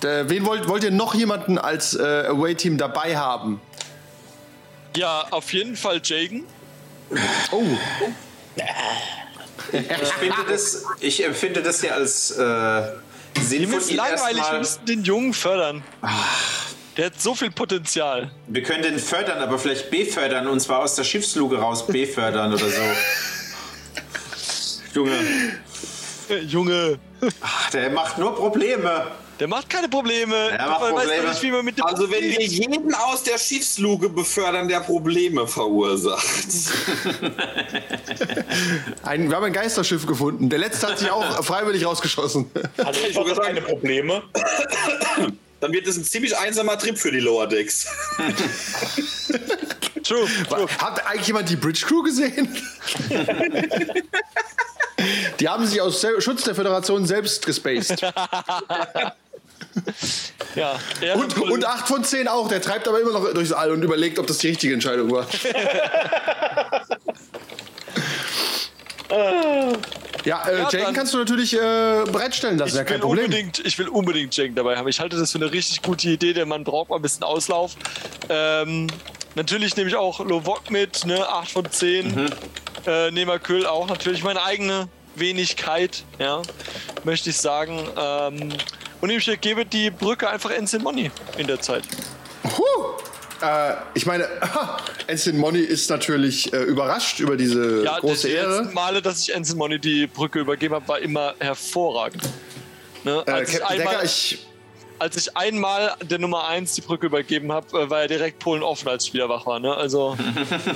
Äh, 0.06 0.30
wen 0.30 0.46
wollt, 0.46 0.68
wollt 0.68 0.84
ihr 0.84 0.92
noch 0.92 1.16
jemanden 1.16 1.58
als 1.58 1.96
äh, 1.96 2.26
Away-Team 2.28 2.78
dabei 2.78 3.18
haben? 3.18 3.60
ja, 4.96 5.26
auf 5.32 5.52
jeden 5.52 5.76
Fall 5.76 6.00
Jagen. 6.06 6.46
Oh, 7.52 7.64
Ich, 9.74 10.14
finde 10.14 10.38
das, 10.48 10.86
ich 11.02 11.26
empfinde 11.26 11.62
das 11.62 11.82
ja 11.82 11.92
als 11.96 12.32
äh, 12.32 12.82
sinnvoll. 13.42 13.80
ist 13.80 13.90
ihn 13.92 13.98
langweilig, 13.98 14.36
wir 14.36 14.38
erstmal- 14.38 14.60
müssen 14.60 14.86
den 14.86 15.04
Jungen 15.04 15.34
fördern. 15.34 15.84
Der 16.96 17.08
hat 17.08 17.20
so 17.22 17.36
viel 17.36 17.52
Potenzial. 17.52 18.32
Wir 18.48 18.64
können 18.64 18.84
den 18.84 18.98
fördern, 19.00 19.40
aber 19.40 19.60
vielleicht 19.60 19.92
befördern 19.92 20.48
und 20.48 20.62
zwar 20.62 20.80
aus 20.80 20.96
der 20.96 21.04
Schiffsluge 21.04 21.58
raus 21.58 21.86
befördern 21.86 22.54
oder 22.54 22.70
so. 22.70 22.82
Junge, 24.94 25.12
Äh, 26.30 26.38
Junge, 26.40 27.00
ach, 27.42 27.70
der 27.72 27.90
macht 27.90 28.18
nur 28.18 28.34
Probleme. 28.34 29.08
Der 29.40 29.48
macht 29.48 29.70
keine 29.70 29.90
Probleme. 29.90 30.36
Er 30.52 30.70
macht 30.70 30.90
Probleme. 30.90 31.30
nicht, 31.30 31.42
wie 31.42 31.52
man 31.52 31.66
mit 31.66 31.78
dem 31.78 31.86
Also 31.86 32.10
wenn 32.10 32.24
wir 32.24 32.42
jeden 32.42 32.94
aus 32.94 33.24
der 33.24 33.38
Schiffsluge 33.38 34.10
befördern, 34.10 34.68
der 34.68 34.80
Probleme 34.80 35.48
verursacht. 35.48 36.24
ein, 39.04 39.30
wir 39.30 39.36
haben 39.36 39.44
ein 39.44 39.54
Geisterschiff 39.54 40.06
gefunden. 40.06 40.50
Der 40.50 40.60
letzte 40.60 40.88
hat 40.88 41.00
sich 41.00 41.10
auch 41.10 41.44
freiwillig 41.44 41.86
rausgeschossen. 41.86 42.50
Also 42.78 43.02
ich 43.08 43.18
habe 43.18 43.36
keine 43.36 43.62
Probleme. 43.62 44.24
Dann 45.62 45.72
wird 45.72 45.88
es 45.88 45.98
ein 45.98 46.04
ziemlich 46.04 46.38
einsamer 46.38 46.78
Trip 46.78 46.98
für 46.98 47.12
die 47.12 47.20
Lower 47.20 47.48
Decks. 47.48 47.88
True, 50.04 50.28
true. 50.48 50.68
Hat 50.78 51.04
eigentlich 51.08 51.28
jemand 51.28 51.50
die 51.50 51.56
Bridge 51.56 51.84
Crew 51.84 52.04
gesehen? 52.04 52.48
die 55.40 55.50
haben 55.50 55.66
sich 55.66 55.82
aus 55.82 56.06
Schutz 56.20 56.44
der 56.44 56.54
Föderation 56.54 57.08
selbst 57.08 57.44
gespaced. 57.44 58.06
Ja, 60.56 60.80
Und, 61.16 61.38
und 61.38 61.66
8 61.66 61.86
von 61.88 62.04
10 62.04 62.30
auch. 62.30 62.48
Der 62.48 62.62
treibt 62.62 62.88
aber 62.88 63.02
immer 63.02 63.12
noch 63.12 63.34
durchs 63.34 63.52
All 63.52 63.72
und 63.72 63.84
überlegt, 63.84 64.18
ob 64.20 64.28
das 64.28 64.38
die 64.38 64.48
richtige 64.48 64.74
Entscheidung 64.74 65.12
war. 65.12 65.28
ja, 70.26 70.48
äh, 70.48 70.58
Ja, 70.60 70.70
dann- 70.72 70.94
kannst 70.94 71.14
du 71.14 71.18
natürlich 71.18 71.54
äh, 71.54 72.04
bereitstellen 72.12 72.58
lassen, 72.58 72.76
ja 72.78 72.84
kein 72.84 73.00
Problem. 73.02 73.26
unbedingt, 73.26 73.60
ich 73.66 73.78
will 73.78 73.88
unbedingt 73.88 74.36
Jagen 74.36 74.56
dabei 74.56 74.78
haben. 74.78 74.88
Ich 74.88 75.00
halte 75.00 75.18
das 75.18 75.32
für 75.32 75.38
eine 75.40 75.52
richtig 75.52 75.82
gute 75.82 76.10
Idee, 76.10 76.34
denn 76.34 76.48
man 76.48 76.64
braucht 76.64 76.90
mal 76.90 76.96
ein 76.98 77.02
bisschen 77.02 77.24
Auslauf. 77.24 77.76
Ähm, 78.30 78.88
natürlich 79.36 79.76
nehme 79.76 79.90
ich 79.90 79.96
auch 79.96 80.20
Lovok 80.22 80.72
mit, 80.72 81.06
ne? 81.06 81.28
8 81.28 81.52
von 81.52 81.70
10. 81.70 82.08
Mhm. 82.16 82.30
Äh, 82.88 83.12
Nehmerküll 83.12 83.66
auch 83.68 83.88
natürlich 83.88 84.24
meine 84.24 84.42
eigene 84.44 84.88
Wenigkeit, 85.16 86.04
ja, 86.20 86.42
möchte 87.04 87.30
ich 87.30 87.38
sagen. 87.38 87.80
Ähm, 87.98 88.50
und 89.06 89.12
ich 89.12 89.40
gebe 89.42 89.66
die 89.66 89.92
Brücke 89.92 90.28
einfach 90.28 90.50
Ensign 90.50 90.82
Money 90.82 91.12
in 91.38 91.46
der 91.46 91.60
Zeit. 91.60 91.84
Puh. 92.42 92.64
Äh, 93.40 93.76
ich 93.94 94.08
meine, 94.08 94.28
Ensign 95.08 95.38
Money 95.38 95.60
ist 95.60 95.92
natürlich 95.92 96.52
äh, 96.52 96.64
überrascht 96.64 97.20
über 97.20 97.38
diese 97.38 97.84
Ja, 97.84 98.00
große 98.00 98.28
die 98.28 98.34
Ehre. 98.34 98.58
letzten 98.62 98.74
Male, 98.74 99.04
dass 99.04 99.22
ich 99.22 99.36
Ensign 99.36 99.60
Money 99.60 99.78
die 99.78 100.08
Brücke 100.08 100.40
übergeben 100.40 100.74
habe, 100.74 100.88
war 100.88 101.00
immer 101.00 101.36
hervorragend. 101.38 102.24
Ne? 103.04 103.24
Äh, 103.28 103.32
Als, 103.32 103.54
ich 103.54 103.64
einmal, 103.64 103.94
Decker, 103.94 104.04
ich, 104.06 104.48
als 104.98 105.18
ich 105.18 105.38
einmal 105.38 105.94
der 106.02 106.18
Nummer 106.18 106.48
1 106.48 106.74
die 106.74 106.82
Brücke 106.82 107.06
übergeben 107.06 107.52
habe, 107.52 107.80
äh, 107.80 107.90
war 107.92 108.02
er 108.02 108.08
direkt 108.08 108.40
Polen 108.40 108.64
offen, 108.64 108.88
als 108.90 109.06
ich 109.06 109.14
wieder 109.14 109.30
wach 109.30 109.46
war. 109.46 109.60
Ne? 109.60 109.72
Also, 109.76 110.18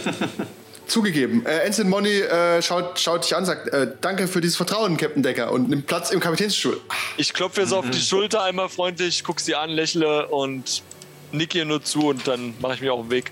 zugegeben. 0.89 1.46
Äh, 1.46 1.60
Ensign 1.60 1.89
Money 1.89 2.22
äh, 2.22 2.62
schaut, 2.62 3.00
schaut 3.00 3.24
dich 3.24 3.36
an, 3.36 3.46
sagt, 3.46 3.67
äh, 3.69 3.91
danke 4.01 4.27
für 4.27 4.41
dieses 4.41 4.58
Vertrauen, 4.58 4.98
Captain 4.98 5.24
Decker, 5.24 5.51
und 5.51 5.69
nimmt 5.69 5.88
Platz 5.88 6.12
im 6.12 6.19
Kapitänsstuhl. 6.19 6.79
ich 7.17 7.34
klopfe 7.34 7.62
jetzt 7.62 7.74
auf 7.74 7.89
die 7.89 8.00
Schulter 8.00 8.43
einmal 8.43 8.69
freundlich, 8.69 9.24
gucke 9.24 9.41
sie 9.41 9.55
an, 9.55 9.69
lächle 9.69 10.27
und 10.27 10.84
nicke 11.31 11.60
ihr 11.60 11.65
nur 11.65 11.84
zu 11.84 12.08
und 12.08 12.27
dann 12.27 12.53
mache 12.60 12.75
ich 12.75 12.81
mich 12.81 12.89
auf 12.89 13.01
den 13.01 13.12
Weg. 13.12 13.31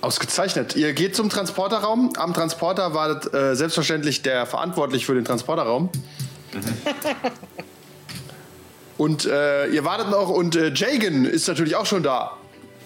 Ausgezeichnet. 0.00 0.76
Ihr 0.76 0.92
geht 0.92 1.16
zum 1.16 1.30
Transporterraum. 1.30 2.12
Am 2.16 2.34
Transporter 2.34 2.94
wartet 2.94 3.32
äh, 3.32 3.56
selbstverständlich 3.56 4.22
der 4.22 4.46
verantwortlich 4.46 5.06
für 5.06 5.14
den 5.14 5.24
Transporterraum. 5.24 5.90
und 8.98 9.24
äh, 9.24 9.66
ihr 9.68 9.84
wartet 9.84 10.10
noch 10.10 10.28
und 10.28 10.54
äh, 10.54 10.72
Jagan 10.72 11.24
ist 11.24 11.48
natürlich 11.48 11.76
auch 11.76 11.86
schon 11.86 12.02
da. 12.02 12.36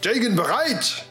Jagan 0.02 0.36
bereit! 0.36 1.04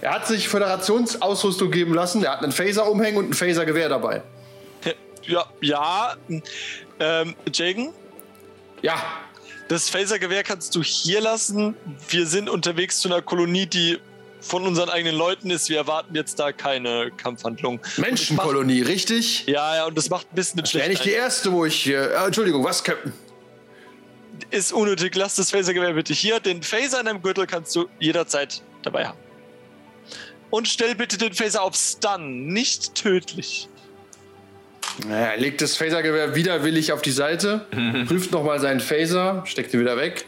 Er 0.00 0.12
hat 0.12 0.26
sich 0.26 0.48
Föderationsausrüstung 0.48 1.70
geben 1.70 1.94
lassen. 1.94 2.22
Er 2.24 2.32
hat 2.32 2.42
einen 2.42 2.52
Phaser 2.52 2.90
umhängen 2.90 3.18
und 3.18 3.30
ein 3.30 3.34
Phasergewehr 3.34 3.88
dabei. 3.88 4.22
Ja, 5.22 5.44
ja. 5.60 6.16
Ähm, 7.00 7.34
Jagen, 7.52 7.92
Ja, 8.82 9.02
das 9.68 9.90
Phasergewehr 9.90 10.44
kannst 10.44 10.74
du 10.76 10.82
hier 10.82 11.20
lassen. 11.20 11.74
Wir 12.08 12.26
sind 12.26 12.48
unterwegs 12.48 13.00
zu 13.00 13.08
einer 13.08 13.22
Kolonie, 13.22 13.66
die 13.66 13.98
von 14.40 14.64
unseren 14.64 14.88
eigenen 14.88 15.16
Leuten 15.16 15.50
ist. 15.50 15.68
Wir 15.68 15.78
erwarten 15.78 16.14
jetzt 16.14 16.38
da 16.38 16.52
keine 16.52 17.10
Kampfhandlung. 17.16 17.80
Menschenkolonie, 17.96 18.82
richtig? 18.82 19.44
Ja, 19.46 19.74
ja, 19.76 19.86
und 19.86 19.98
das 19.98 20.08
macht 20.08 20.32
ein 20.32 20.36
bisschen 20.36 20.62
den 20.62 20.72
Wäre 20.74 20.88
nicht 20.88 21.04
die 21.04 21.10
erste, 21.10 21.50
wo 21.50 21.64
ich. 21.64 21.88
Äh, 21.88 22.14
Entschuldigung, 22.24 22.62
was, 22.62 22.84
Captain? 22.84 23.12
Ist 24.50 24.72
unnötig. 24.72 25.16
Lass 25.16 25.34
das 25.34 25.50
Phasergewehr 25.50 25.94
bitte 25.94 26.12
hier. 26.14 26.38
Den 26.38 26.62
Phaser 26.62 27.00
in 27.00 27.06
deinem 27.06 27.22
Gürtel 27.22 27.46
kannst 27.46 27.74
du 27.74 27.88
jederzeit 27.98 28.62
dabei 28.82 29.06
haben. 29.06 29.18
Und 30.50 30.68
stell 30.68 30.94
bitte 30.94 31.18
den 31.18 31.32
Phaser 31.32 31.62
auf 31.62 31.74
Stun, 31.74 32.46
nicht 32.46 32.94
tödlich. 32.94 33.68
Naja, 35.06 35.32
Er 35.32 35.36
legt 35.36 35.60
das 35.60 35.76
Phasergewehr 35.76 36.34
widerwillig 36.34 36.92
auf 36.92 37.02
die 37.02 37.10
Seite, 37.10 37.66
prüft 38.08 38.32
nochmal 38.32 38.60
seinen 38.60 38.80
Phaser, 38.80 39.42
steckt 39.46 39.74
ihn 39.74 39.80
wieder 39.80 39.96
weg. 39.96 40.24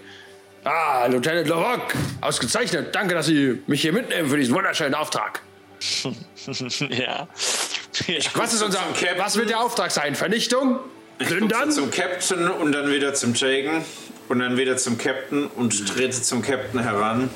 Ah, 0.64 1.06
Lieutenant 1.06 1.48
Larocque, 1.48 1.94
ausgezeichnet. 2.20 2.94
Danke, 2.94 3.14
dass 3.14 3.26
Sie 3.26 3.62
mich 3.66 3.80
hier 3.80 3.92
mitnehmen 3.92 4.28
für 4.28 4.37
diesen 4.37 4.54
wunderschönen 4.54 4.94
Auftrag. 4.94 5.40
ja. 6.90 7.28
Was 8.34 8.52
ist 8.52 8.62
unser, 8.62 8.78
Captain. 8.78 9.18
was 9.18 9.37
wird 9.37 9.48
der 9.50 9.60
Auftrag 9.60 9.90
sein? 9.92 10.14
Vernichtung? 10.14 10.80
Plündern? 11.18 11.70
Zum 11.70 11.90
Captain 11.90 12.48
und 12.50 12.72
dann 12.72 12.90
wieder 12.90 13.14
zum 13.14 13.34
Jagen 13.34 13.84
und 14.28 14.40
dann 14.40 14.56
wieder 14.56 14.76
zum 14.76 14.98
Captain 14.98 15.46
und 15.46 15.88
trete 15.88 16.20
zum 16.20 16.42
Captain 16.42 16.80
heran. 16.82 17.30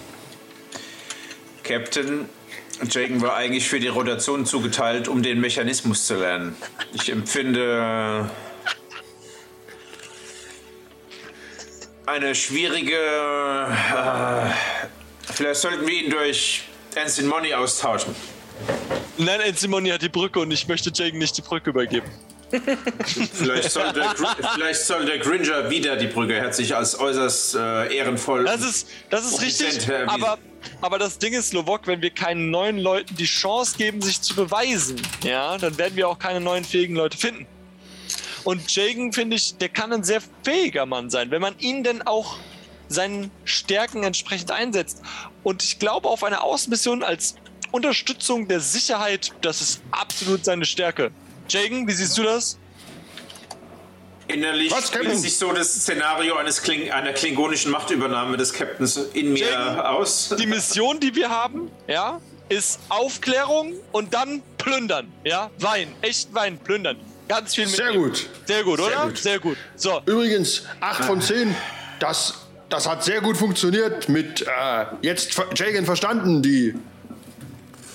Captain, 1.62 2.28
Jagan 2.90 3.20
war 3.20 3.36
eigentlich 3.36 3.68
für 3.68 3.80
die 3.80 3.88
Rotation 3.88 4.46
zugeteilt, 4.46 5.08
um 5.08 5.22
den 5.22 5.40
Mechanismus 5.40 6.06
zu 6.06 6.16
lernen. 6.16 6.56
Ich 6.92 7.10
empfinde 7.10 8.28
eine 12.06 12.34
schwierige. 12.34 12.96
Äh, 12.96 14.50
vielleicht 15.32 15.60
sollten 15.60 15.86
wir 15.86 15.94
ihn 15.94 16.10
durch 16.10 16.64
Ensign 16.94 17.26
Money 17.26 17.54
austauschen. 17.54 18.14
Nein, 19.18 19.40
Enzimoni 19.40 19.90
hat 19.90 20.02
die 20.02 20.08
Brücke 20.08 20.40
und 20.40 20.50
ich 20.50 20.66
möchte 20.68 20.90
Jagen 20.92 21.18
nicht 21.18 21.36
die 21.36 21.42
Brücke 21.42 21.70
übergeben. 21.70 22.10
Vielleicht 23.32 23.70
soll, 23.70 23.90
der, 23.94 24.14
vielleicht 24.54 24.82
soll 24.82 25.06
der 25.06 25.18
Gringer 25.20 25.70
wieder 25.70 25.96
die 25.96 26.06
Brücke. 26.06 26.34
Er 26.34 26.44
hat 26.44 26.54
sich 26.54 26.76
als 26.76 27.00
äußerst 27.00 27.54
äh, 27.54 27.96
ehrenvoll. 27.96 28.44
Das 28.44 28.60
ist, 28.60 28.88
das 29.08 29.24
ist 29.24 29.40
richtig, 29.40 29.88
erwiesen. 29.88 30.08
aber, 30.08 30.38
aber 30.80 30.98
das 30.98 31.18
Ding 31.18 31.32
ist, 31.32 31.52
Lovok, 31.52 31.86
wenn 31.86 32.02
wir 32.02 32.10
keinen 32.10 32.50
neuen 32.50 32.78
Leuten 32.78 33.16
die 33.16 33.24
Chance 33.24 33.76
geben, 33.76 34.02
sich 34.02 34.20
zu 34.20 34.34
beweisen, 34.34 35.00
ja, 35.24 35.56
dann 35.58 35.78
werden 35.78 35.96
wir 35.96 36.08
auch 36.08 36.18
keine 36.18 36.40
neuen 36.40 36.64
fähigen 36.64 36.94
Leute 36.94 37.16
finden. 37.16 37.46
Und 38.44 38.74
Jagan, 38.74 39.12
finde 39.12 39.36
ich, 39.36 39.56
der 39.56 39.68
kann 39.68 39.92
ein 39.92 40.04
sehr 40.04 40.20
fähiger 40.42 40.86
Mann 40.86 41.10
sein, 41.10 41.30
wenn 41.30 41.40
man 41.40 41.58
ihn 41.58 41.84
denn 41.84 42.02
auch 42.02 42.36
seinen 42.88 43.30
Stärken 43.44 44.02
entsprechend 44.02 44.50
einsetzt. 44.50 45.02
Und 45.42 45.62
ich 45.62 45.78
glaube, 45.78 46.08
auf 46.08 46.24
eine 46.24 46.42
Außenmission 46.42 47.02
als 47.02 47.36
Unterstützung 47.70 48.48
der 48.48 48.60
Sicherheit, 48.60 49.32
das 49.40 49.60
ist 49.60 49.82
absolut 49.90 50.44
seine 50.44 50.64
Stärke. 50.64 51.10
Jagan, 51.48 51.86
wie 51.86 51.92
siehst 51.92 52.18
du 52.18 52.22
das? 52.22 52.58
Innerlich 54.28 54.70
Was, 54.70 54.88
spielt 54.88 55.16
sich 55.16 55.36
so 55.36 55.52
das 55.52 55.72
Szenario 55.74 56.36
eines 56.36 56.62
Kling 56.62 56.90
einer 56.90 57.12
klingonischen 57.12 57.70
Machtübernahme 57.70 58.36
des 58.36 58.52
Captains 58.52 58.96
in 59.14 59.32
mir 59.32 59.50
Jagan, 59.50 59.80
aus. 59.80 60.34
Die 60.38 60.46
Mission, 60.46 61.00
die 61.00 61.14
wir 61.14 61.28
haben, 61.28 61.70
ja, 61.88 62.20
ist 62.48 62.80
Aufklärung 62.88 63.74
und 63.92 64.14
dann 64.14 64.42
plündern, 64.58 65.12
ja, 65.24 65.50
Wein, 65.58 65.88
echt 66.02 66.32
Wein, 66.34 66.58
plündern. 66.58 66.96
Ganz 67.28 67.54
viel 67.54 67.66
mit 67.66 67.76
Sehr 67.76 67.92
gut. 67.92 68.28
Sehr 68.46 68.64
gut, 68.64 68.80
oder? 68.80 69.06
gut. 69.06 69.18
Sehr 69.18 69.38
gut. 69.38 69.56
So, 69.76 70.00
Übrigens, 70.06 70.64
8 70.80 71.04
von 71.04 71.20
10, 71.20 71.54
das, 71.98 72.34
das 72.68 72.88
hat 72.88 73.04
sehr 73.04 73.20
gut 73.20 73.36
funktioniert 73.36 74.08
mit 74.08 74.42
äh, 74.42 74.84
jetzt 75.00 75.34
Jagan 75.56 75.84
verstanden, 75.84 76.42
die 76.42 76.74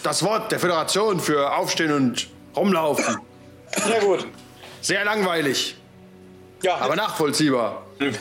das 0.04 0.24
Wort 0.24 0.52
der 0.52 0.60
Föderation 0.60 1.20
für 1.20 1.56
Aufstehen 1.56 1.92
und 1.92 2.28
Rumlaufen. 2.56 3.18
Sehr 3.76 4.00
gut. 4.00 4.26
Sehr 4.82 5.04
langweilig, 5.04 5.76
Ja, 6.64 6.78
aber 6.78 6.96
nachvollziehbar. 6.96 7.86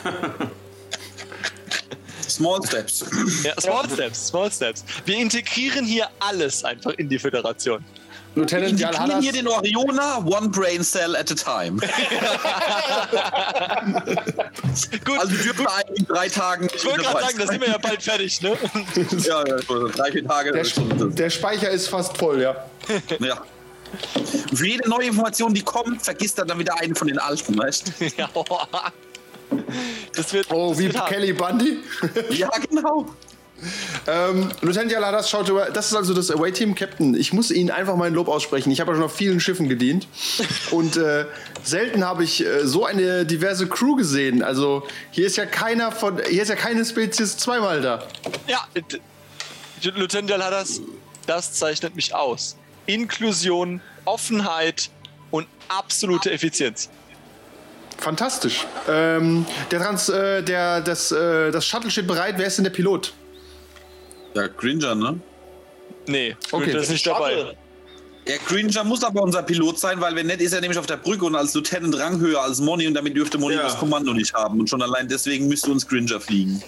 Small 2.27 2.59
Steps. 2.67 3.05
ja, 3.43 3.59
Small 3.59 3.89
Steps, 3.89 4.27
Small 4.27 4.51
Steps. 4.51 4.83
Wir 5.05 5.17
integrieren 5.17 5.85
hier 5.85 6.07
alles 6.19 6.63
einfach 6.63 6.91
in 6.93 7.09
die 7.09 7.17
Föderation. 7.17 7.83
Lieutenant 8.35 8.73
Wir 8.73 8.85
Jalhadas, 8.87 9.23
hier 9.23 9.31
den 9.31 9.47
Orioner, 9.47 10.23
one 10.23 10.49
brain 10.49 10.83
cell 10.83 11.15
at 11.15 11.31
a 11.31 11.35
time. 11.35 11.79
Gut, 15.05 15.19
Also 15.19 15.31
wir 15.31 15.43
dürfen 15.43 15.65
eigentlich 15.67 15.99
in 15.99 16.05
drei 16.05 16.29
Tagen. 16.29 16.67
ich 16.75 16.85
wollte 16.85 17.01
gerade 17.01 17.21
sagen, 17.21 17.37
da 17.39 17.47
sind 17.47 17.61
wir 17.61 17.69
ja 17.69 17.77
bald 17.79 18.03
fertig, 18.03 18.39
ne? 18.41 18.55
Ja, 19.23 19.43
ja, 19.47 19.55
drei, 19.57 20.11
vier 20.11 20.27
Tage. 20.27 20.51
der, 20.51 20.63
der 21.07 21.29
Speicher 21.31 21.69
ist 21.71 21.87
fast 21.87 22.15
voll, 22.17 22.41
ja. 22.41 22.55
Ja. 23.19 23.41
Und 24.49 24.57
für 24.57 24.67
jede 24.67 24.89
neue 24.89 25.07
Information, 25.07 25.53
die 25.53 25.61
kommt, 25.61 26.01
vergisst 26.01 26.37
er 26.39 26.45
dann 26.45 26.59
wieder 26.59 26.79
einen 26.79 26.95
von 26.95 27.07
den 27.07 27.19
alten, 27.19 27.57
weißt 27.57 27.93
du? 27.99 28.05
ja, 28.17 28.29
das 30.15 30.33
wird. 30.33 30.51
Oh, 30.51 30.69
das 30.69 30.79
wie 30.79 30.93
wird. 30.93 31.05
Kelly 31.07 31.33
Bundy. 31.33 31.79
Ja, 32.31 32.49
genau. 32.69 33.05
Ähm, 34.05 34.49
Lieutenant 34.61 34.91
Jalhadas 34.91 35.29
schaut 35.29 35.49
über. 35.49 35.65
Das 35.65 35.87
ist 35.87 35.95
also 35.95 36.13
das 36.13 36.29
Away-Team 36.29 36.75
Captain. 36.75 37.15
Ich 37.15 37.33
muss 37.33 37.49
Ihnen 37.49 37.71
einfach 37.71 37.95
mein 37.95 38.13
Lob 38.13 38.27
aussprechen. 38.27 38.71
Ich 38.71 38.79
habe 38.79 38.91
ja 38.91 38.97
schon 38.97 39.05
auf 39.05 39.15
vielen 39.15 39.39
Schiffen 39.39 39.67
gedient. 39.67 40.07
Und 40.71 40.97
äh, 40.97 41.25
selten 41.63 42.05
habe 42.05 42.23
ich 42.23 42.45
äh, 42.45 42.65
so 42.65 42.85
eine 42.85 43.25
diverse 43.25 43.67
Crew 43.67 43.95
gesehen. 43.95 44.43
Also 44.43 44.87
hier 45.11 45.25
ist 45.25 45.37
ja 45.37 45.45
keiner 45.45 45.91
von. 45.91 46.21
Hier 46.29 46.43
ist 46.43 46.49
ja 46.49 46.55
keine 46.55 46.85
Spezies 46.85 47.37
zweimal 47.37 47.81
da. 47.81 48.07
Ja, 48.47 48.67
Lieutenant 49.81 50.29
Jalhadas, 50.29 50.81
das 51.25 51.53
zeichnet 51.53 51.95
mich 51.95 52.13
aus. 52.13 52.57
Inklusion, 52.87 53.81
Offenheit 54.05 54.89
und 55.31 55.45
absolute 55.67 56.31
Effizienz. 56.31 56.89
Fantastisch. 57.99 58.65
Ähm, 58.87 59.45
der 59.71 59.79
Trans, 59.81 60.09
äh, 60.09 60.43
der, 60.43 60.81
das, 60.81 61.11
äh, 61.11 61.51
das 61.51 61.65
Shuttle 61.65 61.89
steht 61.91 62.07
bereit. 62.07 62.35
Wer 62.37 62.47
ist 62.47 62.57
denn 62.57 62.63
der 62.63 62.71
Pilot? 62.71 63.13
Ja, 64.33 64.47
Gringer, 64.47 64.93
ne? 64.95 65.19
Nee, 66.05 66.35
Okay. 66.51 66.71
das 66.73 66.83
ist 66.83 66.89
nicht 66.91 67.07
dabei. 67.07 67.55
Ja, 68.27 68.35
Gringer 68.45 68.83
muss 68.83 69.03
aber 69.03 69.21
unser 69.23 69.41
Pilot 69.41 69.79
sein, 69.79 69.99
weil 69.99 70.15
wenn 70.15 70.27
nicht, 70.27 70.41
ist 70.41 70.53
er 70.53 70.61
nämlich 70.61 70.77
auf 70.77 70.85
der 70.85 70.97
Brücke 70.97 71.25
und 71.25 71.35
als 71.35 71.53
Lieutenant 71.53 71.97
Rang 71.97 72.19
höher 72.19 72.41
als 72.41 72.59
Moni 72.59 72.85
und 72.87 72.93
damit 72.93 73.15
dürfte 73.15 73.37
Moni 73.37 73.55
Ja. 73.55 73.63
das 73.63 73.77
Kommando 73.77 74.13
nicht 74.13 74.33
haben. 74.33 74.59
Und 74.59 74.69
schon 74.69 74.81
allein 74.81 75.07
deswegen 75.07 75.47
müsste 75.47 75.71
uns 75.71 75.87
Gringer 75.87 76.19
fliegen. 76.19 76.61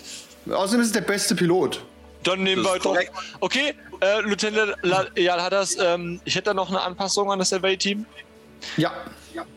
Außerdem 0.50 0.82
ist 0.82 0.88
es 0.88 0.93
der 0.93 1.02
beste 1.02 1.36
Pilot. 1.36 1.82
Dann 2.23 2.43
nehmen 2.43 2.63
Das 2.63 2.73
wir 2.73 2.79
doch. 2.79 2.97
Okay, 3.39 3.73
äh, 4.01 4.21
Lieutenant 4.21 4.75
La- 4.82 5.08
Jalhadas, 5.15 5.77
ähm, 5.79 6.19
ich 6.25 6.36
hätte 6.36 6.45
da 6.45 6.53
noch 6.53 6.69
eine 6.69 6.82
Anpassung 6.82 7.32
an 7.32 7.39
das 7.39 7.49
Survey-Team. 7.49 8.05
Ja, 8.77 8.91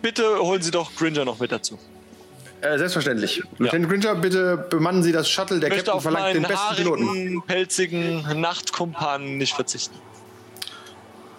Bitte 0.01 0.39
holen 0.39 0.63
Sie 0.63 0.71
doch 0.71 0.95
Gringer 0.95 1.25
noch 1.25 1.41
mit 1.41 1.51
dazu. 1.51 1.77
äh, 2.61 2.79
selbstverständlich. 2.79 3.43
Lieutenant 3.59 3.91
Gringer, 3.91 4.15
bitte 4.15 4.57
bemannen 4.71 5.03
Sie 5.03 5.11
das 5.11 5.29
Shuttle. 5.29 5.59
Der 5.59 5.71
Captain 5.71 6.01
verlangt 6.01 6.35
den 6.37 6.43
besten 6.45 6.77
Piloten. 6.77 7.09
haarigen, 7.09 7.43
pelzigen 7.43 8.41
Nachtkumpan 8.41 9.39
nicht 9.39 9.55
verzichten. 9.55 9.97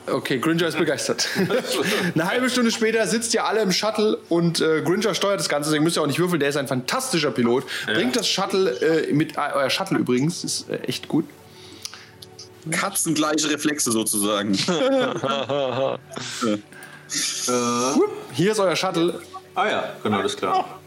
Okay, 0.05 0.39
Gringer 0.39 0.67
ist 0.67 0.77
begeistert. 0.77 1.29
Eine 2.13 2.27
halbe 2.27 2.49
Stunde 2.49 2.71
später 2.71 3.07
sitzt 3.07 3.33
ihr 3.33 3.45
alle 3.45 3.61
im 3.61 3.71
Shuttle 3.71 4.17
und 4.29 4.59
äh, 4.59 4.81
Gringer 4.81 5.13
steuert 5.13 5.39
das 5.39 5.47
Ganze, 5.47 5.69
deswegen 5.69 5.83
müsst 5.83 5.97
ihr 5.97 6.01
auch 6.01 6.07
nicht 6.07 6.19
würfeln. 6.19 6.39
Der 6.39 6.49
ist 6.49 6.57
ein 6.57 6.67
fantastischer 6.67 7.31
Pilot. 7.31 7.63
Bringt 7.85 8.15
das 8.15 8.27
Shuttle 8.27 8.69
äh, 8.81 9.13
mit, 9.13 9.37
äh, 9.37 9.51
euer 9.53 9.69
Shuttle 9.69 9.97
übrigens, 9.97 10.43
ist 10.43 10.69
äh, 10.69 10.77
echt 10.87 11.07
gut. 11.07 11.25
Katzengleiche 12.71 13.49
Reflexe 13.49 13.91
sozusagen. 13.91 14.53
Hier 18.33 18.51
ist 18.51 18.59
euer 18.59 18.75
Shuttle 18.75 19.19
Ah 19.55 19.69
ja, 19.69 19.93
genau, 20.01 20.21
das 20.21 20.33
ist 20.33 20.39
klar. 20.39 20.79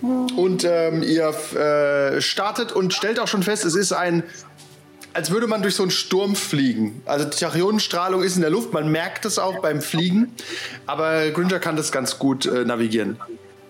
und 0.00 0.64
ähm, 0.64 1.02
ihr 1.02 1.34
äh, 1.56 2.20
startet 2.20 2.70
und 2.72 2.94
stellt 2.94 3.18
auch 3.18 3.26
schon 3.26 3.42
fest, 3.42 3.64
es 3.64 3.74
ist 3.74 3.92
ein, 3.92 4.22
als 5.18 5.32
würde 5.32 5.48
man 5.48 5.62
durch 5.62 5.74
so 5.74 5.82
einen 5.82 5.90
Sturm 5.90 6.36
fliegen. 6.36 7.02
Also 7.04 7.24
die 7.24 7.36
Tachyonenstrahlung 7.36 8.22
ist 8.22 8.36
in 8.36 8.40
der 8.42 8.50
Luft, 8.50 8.72
man 8.72 8.88
merkt 8.92 9.24
es 9.24 9.40
auch 9.40 9.60
beim 9.60 9.82
Fliegen, 9.82 10.32
aber 10.86 11.28
Gringer 11.32 11.58
kann 11.58 11.74
das 11.74 11.90
ganz 11.90 12.20
gut 12.20 12.46
äh, 12.46 12.64
navigieren. 12.64 13.18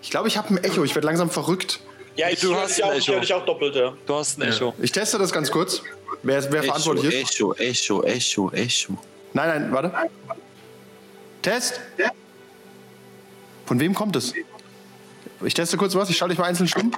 Ich 0.03 0.11
glaube, 0.11 0.27
ich 0.27 0.37
habe 0.37 0.49
ein 0.53 0.63
Echo, 0.63 0.83
ich 0.83 0.93
werde 0.93 1.07
langsam 1.07 1.31
verrückt. 1.31 1.79
Ja, 2.15 2.29
ich 2.29 2.39
Du 2.39 2.49
höre 2.49 2.61
hast 2.61 2.77
dich 2.77 2.83
auch, 2.83 2.93
ich 2.93 3.09
Echo. 3.09 3.33
auch 3.33 3.45
doppelt, 3.47 3.73
ja. 3.73 3.95
Du 4.05 4.13
hast 4.13 4.37
ein 4.37 4.43
Echo. 4.43 4.75
Ich 4.77 4.91
teste 4.91 5.17
das 5.17 5.31
ganz 5.31 5.49
kurz, 5.49 5.81
wer, 6.21 6.51
wer 6.51 6.61
verantwortlich 6.61 7.15
ist. 7.15 7.31
Echo, 7.31 7.53
Echo, 7.55 8.03
Echo, 8.03 8.51
Echo. 8.51 8.93
Nein, 9.33 9.47
nein, 9.47 9.73
warte. 9.73 9.91
Test. 11.41 11.81
Von 13.65 13.79
wem 13.79 13.95
kommt 13.95 14.15
es? 14.15 14.35
Ich 15.43 15.55
teste 15.55 15.77
kurz 15.77 15.95
was, 15.95 16.11
ich 16.11 16.17
schalte 16.17 16.33
dich 16.33 16.39
mal 16.39 16.45
einzeln 16.45 16.67
stumm. 16.67 16.91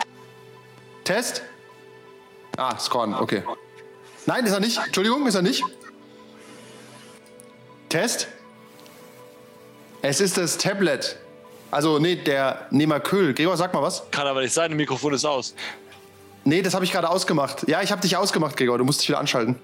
Test. 1.05 1.41
Ah, 2.57 2.77
Scorn, 2.77 3.13
okay. 3.13 3.43
Nein, 4.25 4.45
ist 4.45 4.53
er 4.53 4.59
nicht. 4.59 4.77
Entschuldigung, 4.77 5.25
ist 5.27 5.35
er 5.35 5.41
nicht. 5.41 5.63
Test. 7.89 8.27
Es 10.01 10.21
ist 10.21 10.37
das 10.37 10.57
Tablet. 10.57 11.17
Also, 11.69 11.99
nee, 11.99 12.15
der 12.15 12.67
Nehmerköhl. 12.69 13.33
Gregor, 13.33 13.57
sag 13.57 13.73
mal 13.73 13.81
was. 13.81 14.03
Kann 14.11 14.27
aber 14.27 14.41
nicht 14.41 14.53
sein, 14.53 14.71
das 14.71 14.77
Mikrofon 14.77 15.13
ist 15.13 15.25
aus. 15.25 15.53
Nee, 16.43 16.61
das 16.61 16.73
habe 16.73 16.85
ich 16.85 16.91
gerade 16.91 17.09
ausgemacht. 17.09 17.67
Ja, 17.67 17.81
ich 17.81 17.91
habe 17.91 18.01
dich 18.01 18.17
ausgemacht, 18.17 18.57
Gregor. 18.57 18.77
Du 18.77 18.83
musst 18.83 19.01
dich 19.01 19.09
wieder 19.09 19.19
anschalten. 19.19 19.55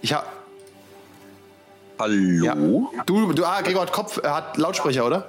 Ich 0.00 0.12
hab. 0.12 0.26
Hallo? 1.98 2.90
Ja. 2.96 3.02
Du, 3.04 3.32
du, 3.32 3.44
ah, 3.44 3.60
Gregor 3.60 3.82
hat 3.82 3.92
Kopf, 3.92 4.18
er 4.22 4.34
hat 4.34 4.56
Lautsprecher, 4.56 5.04
oder? 5.04 5.28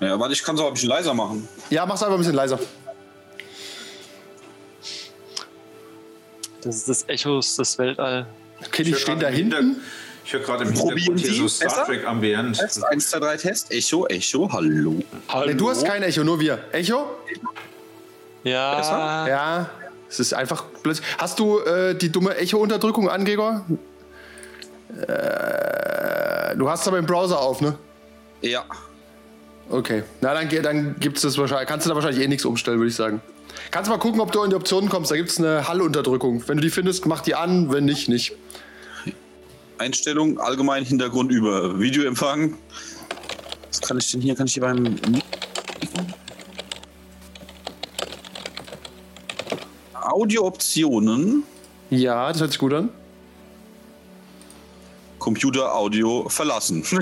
Ja, 0.00 0.18
warte, 0.18 0.32
ich 0.32 0.42
kann 0.42 0.54
es 0.54 0.60
auch 0.60 0.68
ein 0.68 0.74
bisschen 0.74 0.88
leiser 0.88 1.14
machen. 1.14 1.48
Ja, 1.70 1.84
mach's 1.84 2.02
einfach 2.02 2.14
ein 2.14 2.20
bisschen 2.20 2.34
leiser. 2.34 2.58
Das 6.62 6.76
ist 6.76 6.88
das 6.88 7.08
Echo 7.08 7.38
des 7.40 7.78
Weltall. 7.78 8.26
Okay, 8.66 8.82
die 8.82 8.90
Ich 8.90 8.96
höre 8.96 9.00
stehen 9.00 9.20
da 9.20 9.30
gerade 9.30 9.40
im 9.40 9.50
hinten. 9.50 9.82
Ich 10.24 10.32
höre 10.32 10.40
gerade 10.40 10.64
im 10.64 10.72
Hintergrund 10.72 11.20
hier 11.20 11.32
so 11.32 11.48
Star 11.48 11.68
besser? 11.68 11.84
Trek 11.86 12.06
Ambient. 12.06 12.58
Test, 12.58 12.84
1, 12.84 13.10
2, 13.10 13.18
3, 13.18 13.36
Test. 13.36 13.72
Echo, 13.72 14.06
Echo, 14.06 14.52
hallo. 14.52 15.02
Hallo? 15.28 15.46
Nee, 15.46 15.54
du 15.54 15.70
hast 15.70 15.84
kein 15.84 16.02
Echo, 16.02 16.24
nur 16.24 16.40
wir. 16.40 16.58
Echo? 16.72 17.06
Ja. 18.44 18.76
Besser? 18.76 19.26
Ja. 19.28 19.70
Es 20.10 20.20
ist 20.20 20.34
einfach 20.34 20.64
plötzlich. 20.82 21.06
Hast 21.18 21.38
du 21.38 21.60
äh, 21.60 21.94
die 21.94 22.10
dumme 22.10 22.36
Echo-Unterdrückung 22.36 23.08
an, 23.08 23.24
Gregor? 23.24 23.64
Äh, 24.90 26.56
du 26.56 26.68
hast 26.68 26.88
aber 26.88 26.98
im 26.98 27.06
Browser 27.06 27.38
auf, 27.38 27.60
ne? 27.60 27.76
Ja. 28.40 28.64
Okay. 29.70 30.02
Na, 30.20 30.34
dann, 30.34 30.48
dann 30.62 30.96
gibt's 30.98 31.22
das 31.22 31.36
wahrscheinlich. 31.36 31.68
Kannst 31.68 31.86
du 31.86 31.90
da 31.90 31.94
wahrscheinlich 31.94 32.24
eh 32.24 32.28
nichts 32.28 32.44
umstellen, 32.44 32.78
würde 32.78 32.88
ich 32.88 32.96
sagen. 32.96 33.20
Kannst 33.70 33.90
mal 33.90 33.98
gucken, 33.98 34.20
ob 34.20 34.32
du 34.32 34.42
in 34.42 34.50
die 34.50 34.56
Optionen 34.56 34.88
kommst. 34.88 35.10
Da 35.10 35.16
gibt's 35.16 35.38
eine 35.38 35.68
Hallunterdrückung. 35.68 36.42
Wenn 36.46 36.56
du 36.56 36.62
die 36.62 36.70
findest, 36.70 37.06
mach 37.06 37.20
die 37.20 37.34
an. 37.34 37.70
Wenn 37.72 37.84
nicht, 37.84 38.08
nicht. 38.08 38.32
Einstellung, 39.76 40.40
allgemein 40.40 40.84
Hintergrund 40.84 41.30
über 41.30 41.78
Videoempfang. 41.78 42.56
Was 43.68 43.80
kann 43.80 43.98
ich 43.98 44.10
denn 44.10 44.20
hier? 44.20 44.34
Kann 44.34 44.46
ich 44.46 44.54
hier 44.54 44.62
beim. 44.62 44.96
Audiooptionen, 49.94 51.44
Ja, 51.90 52.32
das 52.32 52.40
hört 52.40 52.50
sich 52.50 52.58
gut 52.58 52.72
an. 52.72 52.88
Computer 55.18 55.74
Audio 55.74 56.28
verlassen. 56.28 56.84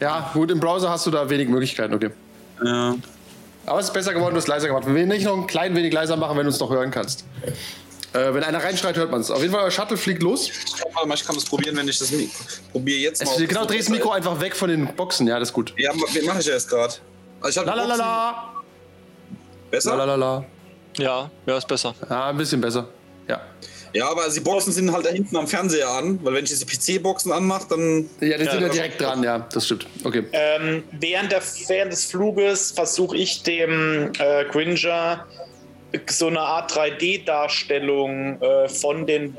Ja, 0.00 0.32
gut, 0.34 0.50
im 0.50 0.58
Browser 0.58 0.90
hast 0.90 1.06
du 1.06 1.12
da 1.12 1.30
wenig 1.30 1.48
Möglichkeiten, 1.48 1.94
okay. 1.94 2.10
ja. 2.64 2.96
Aber 3.66 3.78
es 3.78 3.86
ist 3.86 3.92
besser 3.92 4.12
geworden, 4.12 4.34
du 4.34 4.40
hast 4.40 4.48
leiser 4.48 4.66
gemacht. 4.68 4.86
Wir 4.86 4.94
werden 4.94 5.08
nicht 5.08 5.24
noch 5.24 5.36
ein 5.36 5.46
klein 5.46 5.74
wenig 5.76 5.92
leiser 5.92 6.16
machen, 6.16 6.36
wenn 6.36 6.44
du 6.44 6.50
uns 6.50 6.58
noch 6.60 6.70
hören 6.70 6.90
kannst. 6.90 7.24
Äh, 8.12 8.34
wenn 8.34 8.42
einer 8.44 8.62
reinschreit, 8.62 8.96
hört 8.96 9.10
man 9.10 9.20
es. 9.22 9.30
Auf 9.30 9.40
jeden 9.40 9.52
Fall, 9.54 9.62
euer 9.62 9.70
Shuttle 9.70 9.96
fliegt 9.96 10.22
los. 10.22 10.50
Warte 10.92 11.08
mal, 11.08 11.14
ich 11.14 11.24
kann 11.24 11.34
das 11.34 11.44
probieren, 11.44 11.76
wenn 11.76 11.88
ich 11.88 11.98
das 11.98 12.10
Mikro. 12.10 12.44
Probiere 12.72 12.98
jetzt 12.98 13.24
mal. 13.24 13.30
Es, 13.40 13.48
genau, 13.48 13.64
dreh 13.64 13.78
das 13.78 13.88
Mikro 13.88 14.10
einfach 14.10 14.38
weg 14.40 14.54
von 14.56 14.68
den 14.68 14.86
Boxen. 14.94 15.26
Ja, 15.26 15.38
das 15.38 15.48
ist 15.48 15.52
gut. 15.54 15.72
Ja, 15.78 15.92
wie 15.94 16.26
mache 16.26 16.40
ich 16.40 16.46
ja 16.46 16.52
jetzt 16.54 16.68
gerade? 16.68 16.94
Also 17.40 17.60
ich 17.60 17.66
hab 17.66 17.74
La 17.74 17.82
la 17.82 17.84
la 17.84 17.94
Boxen- 17.94 17.98
la. 17.98 18.52
Besser? 19.70 19.96
La 19.96 20.04
la 20.04 20.14
la 20.16 20.38
la. 20.38 20.44
Ja, 20.98 21.30
ja, 21.46 21.56
ist 21.56 21.66
besser. 21.68 21.94
Ja, 22.10 22.28
ein 22.28 22.36
bisschen 22.36 22.60
besser. 22.60 22.86
Ja. 23.28 23.40
Ja, 23.94 24.10
aber 24.10 24.28
die 24.28 24.40
Boxen 24.40 24.72
sind 24.72 24.92
halt 24.92 25.06
da 25.06 25.10
hinten 25.10 25.36
am 25.36 25.46
Fernseher 25.46 25.88
an, 25.88 26.18
weil 26.22 26.34
wenn 26.34 26.44
ich 26.44 26.50
diese 26.50 26.66
PC-Boxen 26.66 27.30
anmache, 27.32 27.66
dann. 27.68 28.08
Ja, 28.20 28.38
die 28.38 28.44
sind 28.44 28.60
ja 28.60 28.68
direkt 28.68 29.00
dran, 29.00 29.22
ja, 29.22 29.46
das 29.52 29.66
stimmt. 29.66 29.86
Okay. 30.04 30.24
Ähm, 30.32 30.82
während, 30.92 31.32
der, 31.32 31.42
während 31.68 31.92
des 31.92 32.06
Fluges 32.06 32.72
versuche 32.72 33.16
ich 33.16 33.42
dem 33.42 34.12
äh, 34.18 34.44
Gringer 34.46 35.26
so 36.08 36.28
eine 36.28 36.40
Art 36.40 36.72
3D-Darstellung 36.72 38.40
äh, 38.40 38.68
von 38.68 39.06
den 39.06 39.36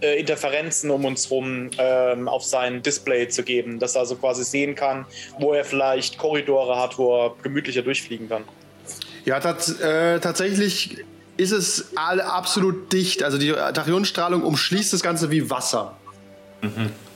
äh, 0.00 0.20
Interferenzen 0.20 0.90
um 0.90 1.04
uns 1.04 1.30
rum 1.30 1.70
ähm, 1.78 2.28
auf 2.28 2.44
sein 2.44 2.82
Display 2.82 3.28
zu 3.28 3.42
geben, 3.42 3.80
dass 3.80 3.96
er 3.96 4.02
also 4.02 4.14
quasi 4.14 4.44
sehen 4.44 4.74
kann, 4.76 5.06
wo 5.40 5.54
er 5.54 5.64
vielleicht 5.64 6.18
Korridore 6.18 6.78
hat, 6.78 6.98
wo 6.98 7.16
er 7.16 7.34
gemütlicher 7.42 7.82
durchfliegen 7.82 8.28
kann. 8.28 8.44
Ja, 9.24 9.40
tats 9.40 9.80
äh, 9.80 10.20
tatsächlich 10.20 11.04
ist 11.38 11.52
es 11.52 11.86
alle 11.94 12.26
absolut 12.26 12.92
dicht. 12.92 13.22
Also 13.22 13.38
die 13.38 13.52
Tachyonstrahlung 13.52 14.42
umschließt 14.42 14.92
das 14.92 15.02
Ganze 15.02 15.30
wie 15.30 15.48
Wasser. 15.48 15.96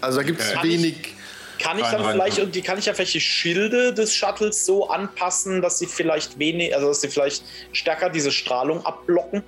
Also 0.00 0.18
da 0.18 0.22
gibt 0.24 0.40
es 0.40 0.52
ich- 0.52 0.62
wenig. 0.62 1.14
Kann 1.58 1.78
ich 1.78 1.86
dann 1.86 2.04
vielleicht 2.04 2.40
und 2.40 2.54
die 2.56 2.62
kann 2.62 2.76
ich 2.78 2.86
ja 2.86 2.98
welche 2.98 3.20
Schilde 3.20 3.94
des 3.94 4.12
Shuttles 4.14 4.66
so 4.66 4.88
anpassen, 4.88 5.62
dass 5.62 5.78
sie 5.78 5.86
vielleicht 5.86 6.38
wenig, 6.40 6.74
also 6.74 6.88
dass 6.88 7.02
sie 7.02 7.08
vielleicht 7.08 7.44
stärker 7.72 8.10
diese 8.10 8.32
Strahlung 8.32 8.84
abblocken? 8.84 9.44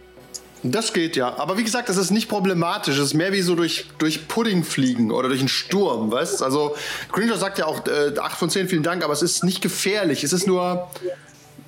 Das 0.62 0.92
geht 0.92 1.16
ja. 1.16 1.36
Aber 1.38 1.58
wie 1.58 1.64
gesagt, 1.64 1.88
das 1.88 1.96
ist 1.96 2.10
nicht 2.10 2.28
problematisch. 2.28 2.98
Es 2.98 3.06
ist 3.06 3.14
mehr 3.14 3.32
wie 3.32 3.42
so 3.42 3.56
durch, 3.56 3.86
durch 3.98 4.28
Pudding 4.28 4.62
fliegen 4.62 5.10
oder 5.10 5.28
durch 5.28 5.40
einen 5.40 5.48
Sturm, 5.48 6.12
weißt 6.12 6.42
Also 6.42 6.76
Gringer 7.10 7.36
sagt 7.36 7.58
ja 7.58 7.66
auch 7.66 7.84
äh, 7.86 8.16
8 8.16 8.38
von 8.38 8.48
10, 8.48 8.68
vielen 8.68 8.82
Dank, 8.84 9.02
aber 9.02 9.12
es 9.12 9.22
ist 9.22 9.42
nicht 9.42 9.60
gefährlich. 9.60 10.22
Es 10.22 10.32
ist 10.32 10.46
nur 10.46 10.88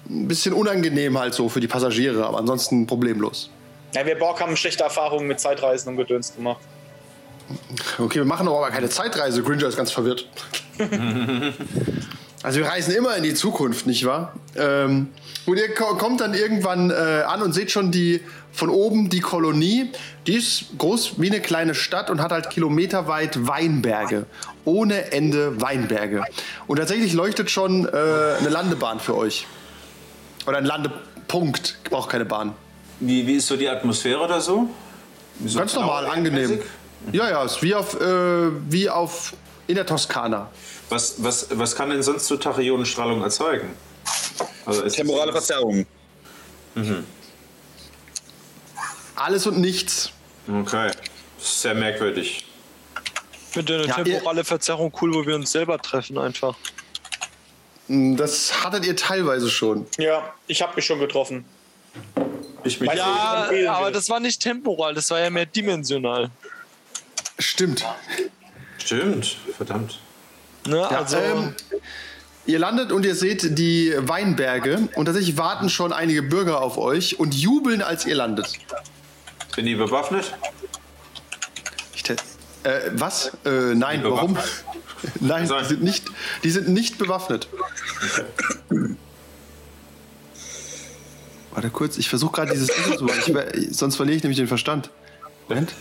ein 0.09 0.29
bisschen 0.29 0.53
unangenehm 0.55 1.19
halt 1.19 1.35
so 1.35 1.49
für 1.49 1.61
die 1.61 1.69
Passagiere, 1.69 2.27
aber 2.27 2.39
ansonsten 2.39 2.87
problemlos. 2.87 3.51
Ja, 3.95 4.05
wir 4.05 4.19
Borg 4.19 4.41
haben 4.41 4.57
schlechte 4.57 4.85
Erfahrungen 4.85 5.27
mit 5.27 5.41
Zeitreisen 5.41 5.91
und 5.91 5.97
Gedöns 5.97 6.35
gemacht. 6.35 6.61
Okay, 7.99 8.17
wir 8.19 8.25
machen 8.25 8.49
aber 8.49 8.69
keine 8.71 8.89
Zeitreise. 8.89 9.43
Gringer 9.43 9.67
ist 9.69 9.77
ganz 9.77 9.91
verwirrt. 9.93 10.29
also 12.43 12.59
wir 12.59 12.67
reisen 12.67 12.95
immer 12.95 13.17
in 13.17 13.23
die 13.23 13.35
Zukunft, 13.35 13.87
nicht 13.87 14.05
wahr? 14.05 14.35
Ähm, 14.57 15.09
und 15.47 15.57
ihr 15.57 15.73
ko- 15.75 15.95
kommt 15.97 16.21
dann 16.21 16.35
irgendwann 16.35 16.91
äh, 16.91 16.95
an 16.95 17.43
und 17.43 17.53
seht 17.53 17.71
schon 17.71 17.91
die 17.93 18.21
von 18.53 18.69
oben 18.69 19.11
die 19.11 19.21
Kolonie. 19.21 19.91
Die 20.27 20.35
ist 20.35 20.65
groß 20.79 21.21
wie 21.21 21.29
eine 21.31 21.41
kleine 21.41 21.75
Stadt 21.75 22.11
und 22.11 22.21
hat 22.21 22.33
halt 22.33 22.51
kilometerweit 22.51 23.47
Weinberge. 23.47 24.27
Ohne 24.65 25.13
Ende 25.13 25.61
Weinberge. 25.61 26.25
Und 26.67 26.79
tatsächlich 26.79 27.13
leuchtet 27.13 27.51
schon 27.51 27.87
äh, 27.87 27.89
eine 28.41 28.49
Landebahn 28.49 28.99
für 28.99 29.17
euch. 29.17 29.47
Oder 30.47 30.59
ein 30.59 30.65
Landepunkt. 30.65 31.79
Braucht 31.91 32.11
keine 32.11 32.25
Bahn. 32.25 32.55
Wie, 33.01 33.27
wie 33.27 33.37
ist 33.37 33.47
so 33.47 33.57
die 33.57 33.69
Atmosphäre 33.69 34.27
da 34.29 34.41
so? 34.41 34.69
So 35.45 35.59
Ganz 35.59 35.75
normal, 35.75 36.05
blau- 36.05 36.13
angenehm. 36.13 36.41
mäßig? 36.51 36.61
Ja, 37.13 37.29
ja, 37.29 37.45
ist 37.45 37.63
wie 37.63 37.75
auf, 37.75 38.01
äh, 38.01 38.49
wie 38.71 38.89
auf 38.89 39.35
in 39.67 39.75
der 39.75 39.85
Toskana. 39.87 40.51
Was, 40.89 41.23
was, 41.23 41.49
was 41.51 41.75
kann 41.77 41.91
denn 41.91 42.03
sonst 42.03 42.27
so 42.27 42.37
Tachyonenstrahlung 42.37 43.23
erzeugen? 43.23 43.71
Also 44.65 44.83
ist 44.83 44.95
Temporale 44.95 45.33
Verzerrungen. 45.33 45.87
Alles 49.17 49.47
und 49.47 49.59
nichts. 49.59 50.11
Okay. 50.49 50.91
Sehr 51.39 51.75
merkwürdig. 51.75 52.47
Ich 53.33 53.53
finde 53.53 53.75
eine 53.75 53.87
Ja, 53.87 53.95
temporale 54.03 54.45
Verzerrung 54.45 54.93
cool, 55.01 55.15
wo 55.15 55.27
wir 55.27 55.35
uns 55.35 55.51
selber 55.53 55.79
treffen 55.79 56.19
einfach. 56.19 56.57
Das 57.89 58.65
hattet 58.65 58.85
ihr 58.85 58.97
teilweise 58.97 59.49
schon. 59.49 59.87
Ja, 59.99 60.35
ich 60.47 60.61
habe 60.63 60.75
mich 60.77 60.85
schon 60.85 60.99
getroffen. 60.99 61.45
Ich 62.65 62.81
mich 62.81 62.93
Ja, 62.93 63.43
empfehlen 63.45 63.69
aber 63.69 63.91
das 63.91 64.11
war 64.11 64.19
nicht 64.19 64.43
temporal, 64.43 64.95
das 64.95 65.11
war 65.11 65.21
ja 65.21 65.31
mehr 65.31 65.47
dimensional. 65.47 66.31
Stimmt. 67.39 67.85
Stimmt, 68.79 69.37
verdammt. 69.57 70.01
Ne? 70.67 70.79
Ja, 70.79 70.89
also, 70.89 71.17
ähm, 71.17 71.55
ihr 72.45 72.59
landet 72.59 72.91
und 72.91 73.05
ihr 73.05 73.15
seht 73.15 73.57
die 73.59 73.95
Weinberge 73.97 74.89
und 74.95 75.07
tatsächlich 75.07 75.37
warten 75.37 75.69
schon 75.69 75.93
einige 75.93 76.23
Bürger 76.23 76.61
auf 76.61 76.79
euch 76.79 77.21
und 77.21 77.35
jubeln, 77.35 77.83
als 77.83 78.05
ihr 78.05 78.17
landet. 78.17 78.49
Sind 79.55 79.67
die 79.67 79.75
bewaffnet? 79.77 80.35
Ich 82.67 82.73
äh, 82.73 82.91
was? 82.95 83.33
Äh, 83.45 83.75
nein, 83.75 84.01
Die 84.01 84.11
warum? 84.11 84.37
nein, 85.21 85.49
die 85.49 85.65
sind, 85.67 85.83
nicht, 85.83 86.05
die 86.45 86.51
sind 86.51 86.69
nicht 86.69 86.99
bewaffnet. 86.99 87.49
Warte 91.53 91.71
kurz, 91.71 91.97
ich 91.97 92.09
versuche 92.09 92.33
gerade 92.33 92.53
dieses 92.53 92.69
Echo 92.69 92.97
zu 92.97 93.05
machen, 93.05 93.19
ich, 93.27 93.33
ver- 93.33 93.73
sonst 93.73 93.97
verliere 93.97 94.17
ich 94.17 94.23
nämlich 94.23 94.37
den 94.39 94.49
Verstand. 94.49 94.91
Moment. 95.49 95.73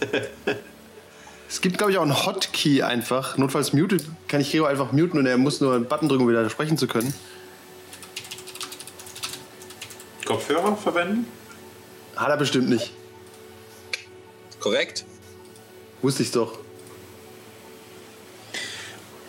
Es 1.50 1.60
gibt, 1.62 1.78
glaube 1.78 1.92
ich, 1.92 1.98
auch 1.98 2.04
einen 2.04 2.26
Hotkey 2.26 2.82
einfach. 2.84 3.38
Notfalls 3.38 3.74
mutet, 3.74 4.06
kann 4.28 4.42
ich 4.42 4.52
Gregor 4.52 4.70
einfach 4.70 4.92
muten 4.92 5.18
und 5.18 5.26
er 5.26 5.38
muss 5.38 5.60
nur 5.62 5.74
einen 5.76 5.86
Button 5.86 6.08
drücken, 6.08 6.24
um 6.24 6.30
wieder 6.30 6.50
sprechen 6.50 6.78
zu 6.78 6.88
können. 6.88 7.14
Kopfhörer 10.26 10.76
verwenden? 10.78 11.28
Hat 12.16 12.30
er 12.30 12.38
bestimmt 12.38 12.70
nicht. 12.70 12.92
Korrekt? 14.60 15.06
Wusste 16.02 16.24
ich's 16.24 16.32
doch. 16.32 16.60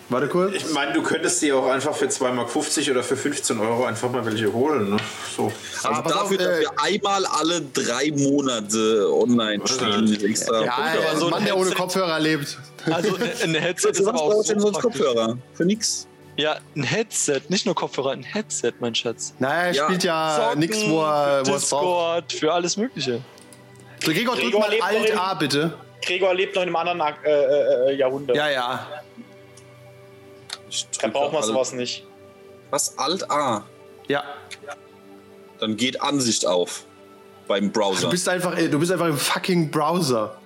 Warte 0.09 0.27
kurz. 0.29 0.53
Ich 0.55 0.71
meine, 0.71 0.93
du 0.93 1.01
könntest 1.01 1.41
die 1.41 1.51
auch 1.51 1.67
einfach 1.67 1.93
für 1.93 2.05
2,50 2.05 2.31
Mark 2.33 2.55
oder 2.91 3.03
für 3.03 3.17
15 3.17 3.59
Euro 3.59 3.85
einfach 3.85 4.09
mal 4.09 4.25
welche 4.25 4.51
holen. 4.53 4.91
Ne? 4.91 4.97
So. 5.35 5.51
Also 5.83 6.01
pass 6.01 6.13
auf, 6.13 6.21
dafür, 6.29 6.37
dass 6.37 6.47
äh, 6.47 6.61
wir 6.61 6.71
einmal 6.81 7.25
alle 7.25 7.61
drei 7.61 8.11
Monate 8.15 9.09
online 9.13 9.67
spielen 9.67 10.23
extra. 10.23 10.63
ja, 10.63 10.73
er 10.95 11.11
ist 11.13 11.19
so 11.19 11.25
ein 11.27 11.33
ein 11.33 11.39
Mann, 11.39 11.45
der 11.45 11.57
ohne 11.57 11.71
Kopfhörer 11.71 12.19
lebt. 12.19 12.57
also 12.85 13.15
ein 13.43 13.53
Headset 13.55 13.89
ist 13.89 13.99
was 14.01 14.07
aber 14.07 14.21
auch 14.21 14.31
brauchst 14.31 14.49
du 14.49 14.53
denn 14.53 14.61
so. 14.61 14.71
Kopfhörer? 14.71 15.37
Für 15.53 15.65
nix. 15.65 16.07
Ja, 16.37 16.57
ein 16.75 16.83
Headset, 16.83 17.41
nicht 17.49 17.65
nur 17.65 17.73
Kopfhörer, 17.75 18.11
ein 18.11 18.23
Headset, 18.23 18.73
mein 18.79 18.93
Schatz. 18.95 19.33
Naja, 19.39 19.63
er 19.63 19.73
Ja, 19.73 19.83
spielt 19.85 20.03
ja 20.03 20.53
nichts, 20.55 20.87
wo 20.87 21.01
er. 21.01 21.43
Discord, 21.43 22.31
für 22.31 22.53
alles 22.53 22.77
Mögliche. 22.77 23.21
So, 24.05 24.11
Gregor, 24.11 24.35
drück 24.35 24.43
Gregor 24.45 24.59
mal 24.61 24.69
lebt 24.69 24.81
noch 24.81 24.87
Alt 24.87 25.09
in- 25.09 25.17
A, 25.17 25.33
bitte. 25.33 25.73
Gregor 26.05 26.33
lebt 26.35 26.55
noch 26.55 26.61
in 26.61 26.67
einem 26.73 26.75
anderen 26.75 27.15
äh, 27.25 27.29
äh, 27.29 27.89
äh, 27.89 27.95
Jahrhundert. 27.97 28.37
Ja, 28.37 28.49
ja. 28.49 28.87
Ich 30.69 30.87
da 30.91 31.01
drück 31.03 31.13
braucht 31.13 31.33
man 31.33 31.41
Alt- 31.41 31.51
sowas 31.51 31.73
nicht. 31.73 32.05
Was? 32.69 32.97
Alt 32.97 33.29
A. 33.31 33.63
Ja. 34.07 34.23
Dann 35.59 35.77
geht 35.77 36.01
Ansicht 36.01 36.45
auf. 36.45 36.83
Beim 37.47 37.71
Browser. 37.71 38.01
Du 38.01 38.09
bist 38.09 38.27
einfach, 38.27 38.55
du 38.55 38.79
bist 38.79 38.91
einfach 38.91 39.07
im 39.07 39.17
fucking 39.17 39.71
Browser. 39.71 40.37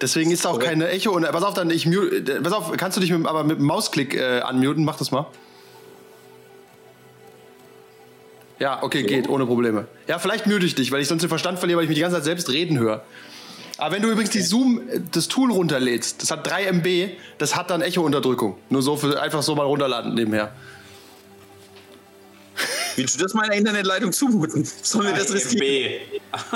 Deswegen 0.00 0.30
ist 0.30 0.44
da 0.44 0.50
auch 0.50 0.52
Korrekt. 0.54 0.70
keine 0.70 0.88
Echo. 0.88 1.10
Und, 1.10 1.24
äh, 1.24 1.30
pass 1.32 1.42
auf, 1.42 1.54
dann 1.54 1.70
ich 1.70 1.84
mute, 1.84 2.16
äh, 2.16 2.40
pass 2.40 2.52
auf, 2.52 2.72
kannst 2.76 2.96
du 2.96 3.00
dich 3.00 3.10
mit, 3.10 3.26
aber 3.26 3.44
mit 3.44 3.58
dem 3.58 3.66
Mausklick 3.66 4.14
äh, 4.14 4.42
unmuten? 4.48 4.84
Mach 4.84 4.96
das 4.96 5.10
mal. 5.10 5.26
Ja, 8.58 8.82
okay, 8.82 9.02
geht, 9.04 9.28
ohne 9.28 9.46
Probleme. 9.46 9.86
Ja, 10.08 10.18
vielleicht 10.18 10.46
mute 10.46 10.66
ich 10.66 10.74
dich, 10.74 10.90
weil 10.90 11.00
ich 11.00 11.08
sonst 11.08 11.22
den 11.22 11.28
Verstand 11.28 11.58
verliere, 11.58 11.76
weil 11.78 11.84
ich 11.84 11.88
mich 11.88 11.96
die 11.96 12.02
ganze 12.02 12.16
Zeit 12.16 12.24
selbst 12.24 12.48
reden 12.50 12.78
höre. 12.78 13.02
Aber 13.78 13.94
wenn 13.94 14.02
du 14.02 14.10
übrigens 14.10 14.30
die 14.30 14.42
Zoom, 14.42 14.80
äh, 14.88 15.00
das 15.12 15.28
Tool 15.28 15.50
runterlädst, 15.50 16.20
das 16.20 16.30
hat 16.30 16.46
3 16.46 16.64
MB, 16.72 17.10
das 17.38 17.56
hat 17.56 17.70
dann 17.70 17.80
Echo-Unterdrückung. 17.80 18.58
Nur 18.68 18.82
so 18.82 18.96
für 18.96 19.20
einfach 19.22 19.42
so 19.42 19.54
mal 19.54 19.64
runterladen 19.64 20.14
nebenher. 20.14 20.52
Willst 22.96 23.14
du 23.14 23.22
das 23.22 23.32
meiner 23.32 23.54
Internetleitung 23.54 24.10
zumuten? 24.10 24.64
Sollen 24.82 25.06
wir 25.06 25.14
das 25.14 25.32
riskieren? 25.32 26.00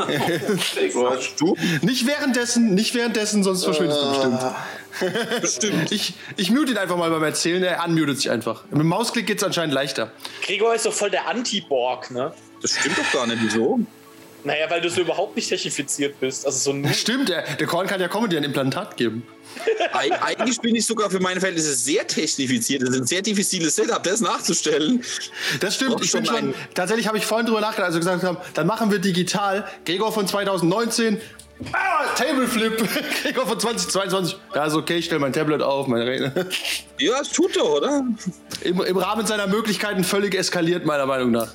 B. 0.75 0.91
Du? 1.39 1.57
Nicht 1.83 2.05
währenddessen, 2.05 2.75
nicht 2.75 2.97
währenddessen, 2.97 3.45
sonst 3.45 3.63
verschwindest 3.63 4.03
du 4.03 4.09
bestimmt. 4.09 5.41
Bestimmt. 5.41 5.93
Ich, 5.93 6.15
ich 6.37 6.51
mute 6.51 6.73
ihn 6.73 6.79
einfach 6.79 6.97
mal 6.97 7.11
beim 7.11 7.23
Erzählen, 7.23 7.63
er 7.63 7.85
unmutet 7.85 8.17
sich 8.17 8.31
einfach. 8.31 8.65
Mit 8.71 8.81
dem 8.81 8.89
Mausklick 8.89 9.29
geht 9.29 9.39
es 9.39 9.45
anscheinend 9.45 9.73
leichter. 9.73 10.11
Gregor 10.43 10.75
ist 10.75 10.85
doch 10.85 10.93
voll 10.93 11.11
der 11.11 11.29
Anti-Borg, 11.29 12.11
ne? 12.11 12.33
Das 12.61 12.73
stimmt 12.73 12.99
doch 12.99 13.13
gar 13.13 13.29
nicht. 13.29 13.39
Wieso? 13.41 13.79
Naja, 14.45 14.69
weil 14.69 14.81
du 14.81 14.91
so 14.91 15.01
überhaupt 15.03 15.37
nicht 15.37 15.49
technifiziert 15.49 16.19
bist. 16.19 16.45
Also 16.47 16.73
so. 16.73 16.89
Stimmt, 16.93 17.29
der, 17.29 17.43
der 17.57 17.67
Korn 17.67 17.87
kann 17.87 18.01
ja 18.01 18.09
Comedy 18.09 18.37
ein 18.37 18.45
Implantat 18.45 18.97
geben. 18.97 19.27
Eig- 19.93 20.21
Eigentlich 20.23 20.59
bin 20.61 20.75
ich 20.75 20.87
sogar 20.87 21.11
für 21.11 21.21
meine 21.21 21.39
Verhältnisse 21.41 21.75
sehr 21.75 22.07
technifiziert. 22.07 22.83
Das 22.83 22.91
ist 22.91 23.01
ein 23.03 23.07
sehr 23.07 23.23
diffiziles 23.23 23.77
Setup, 23.77 24.03
das 24.03 24.21
nachzustellen. 24.21 25.05
Das 25.61 25.75
stimmt, 25.77 26.03
ich 26.03 26.11
bin 26.13 26.25
schon 26.25 26.37
schon. 26.37 26.49
ein- 26.51 26.55
Tatsächlich 26.75 27.07
habe 27.07 27.19
ich 27.19 27.27
vorhin 27.27 27.47
drüber 27.47 27.61
nachgedacht, 27.61 27.87
als 27.87 27.95
wir 27.95 28.01
gesagt 28.01 28.25
haben, 28.25 28.39
dann 28.55 28.67
machen 28.67 28.91
wir 28.91 28.99
digital. 28.99 29.67
Gregor 29.85 30.11
von 30.13 30.27
2019. 30.27 31.21
Ah, 31.73 32.07
Table 32.17 32.49
Flip. 32.49 32.77
Gregor 33.23 33.47
von 33.47 33.61
2022. 33.61 34.37
Ja, 34.55 34.67
ist 34.67 34.75
okay, 34.75 34.99
ich 34.99 35.07
stelle 35.07 35.21
mein 35.21 35.33
Tablet 35.33 35.63
auf, 35.63 35.87
meine 35.87 36.07
Rede. 36.07 36.33
Ja, 36.99 37.21
es 37.21 37.31
tut 37.31 37.57
doch, 37.57 37.79
oder? 37.79 38.05
Im, 38.61 38.81
Im 38.81 38.97
Rahmen 38.97 39.27
seiner 39.27 39.49
Möglichkeiten 39.49 40.05
völlig 40.05 40.37
eskaliert, 40.37 40.87
meiner 40.87 41.05
Meinung 41.05 41.33
nach. 41.33 41.49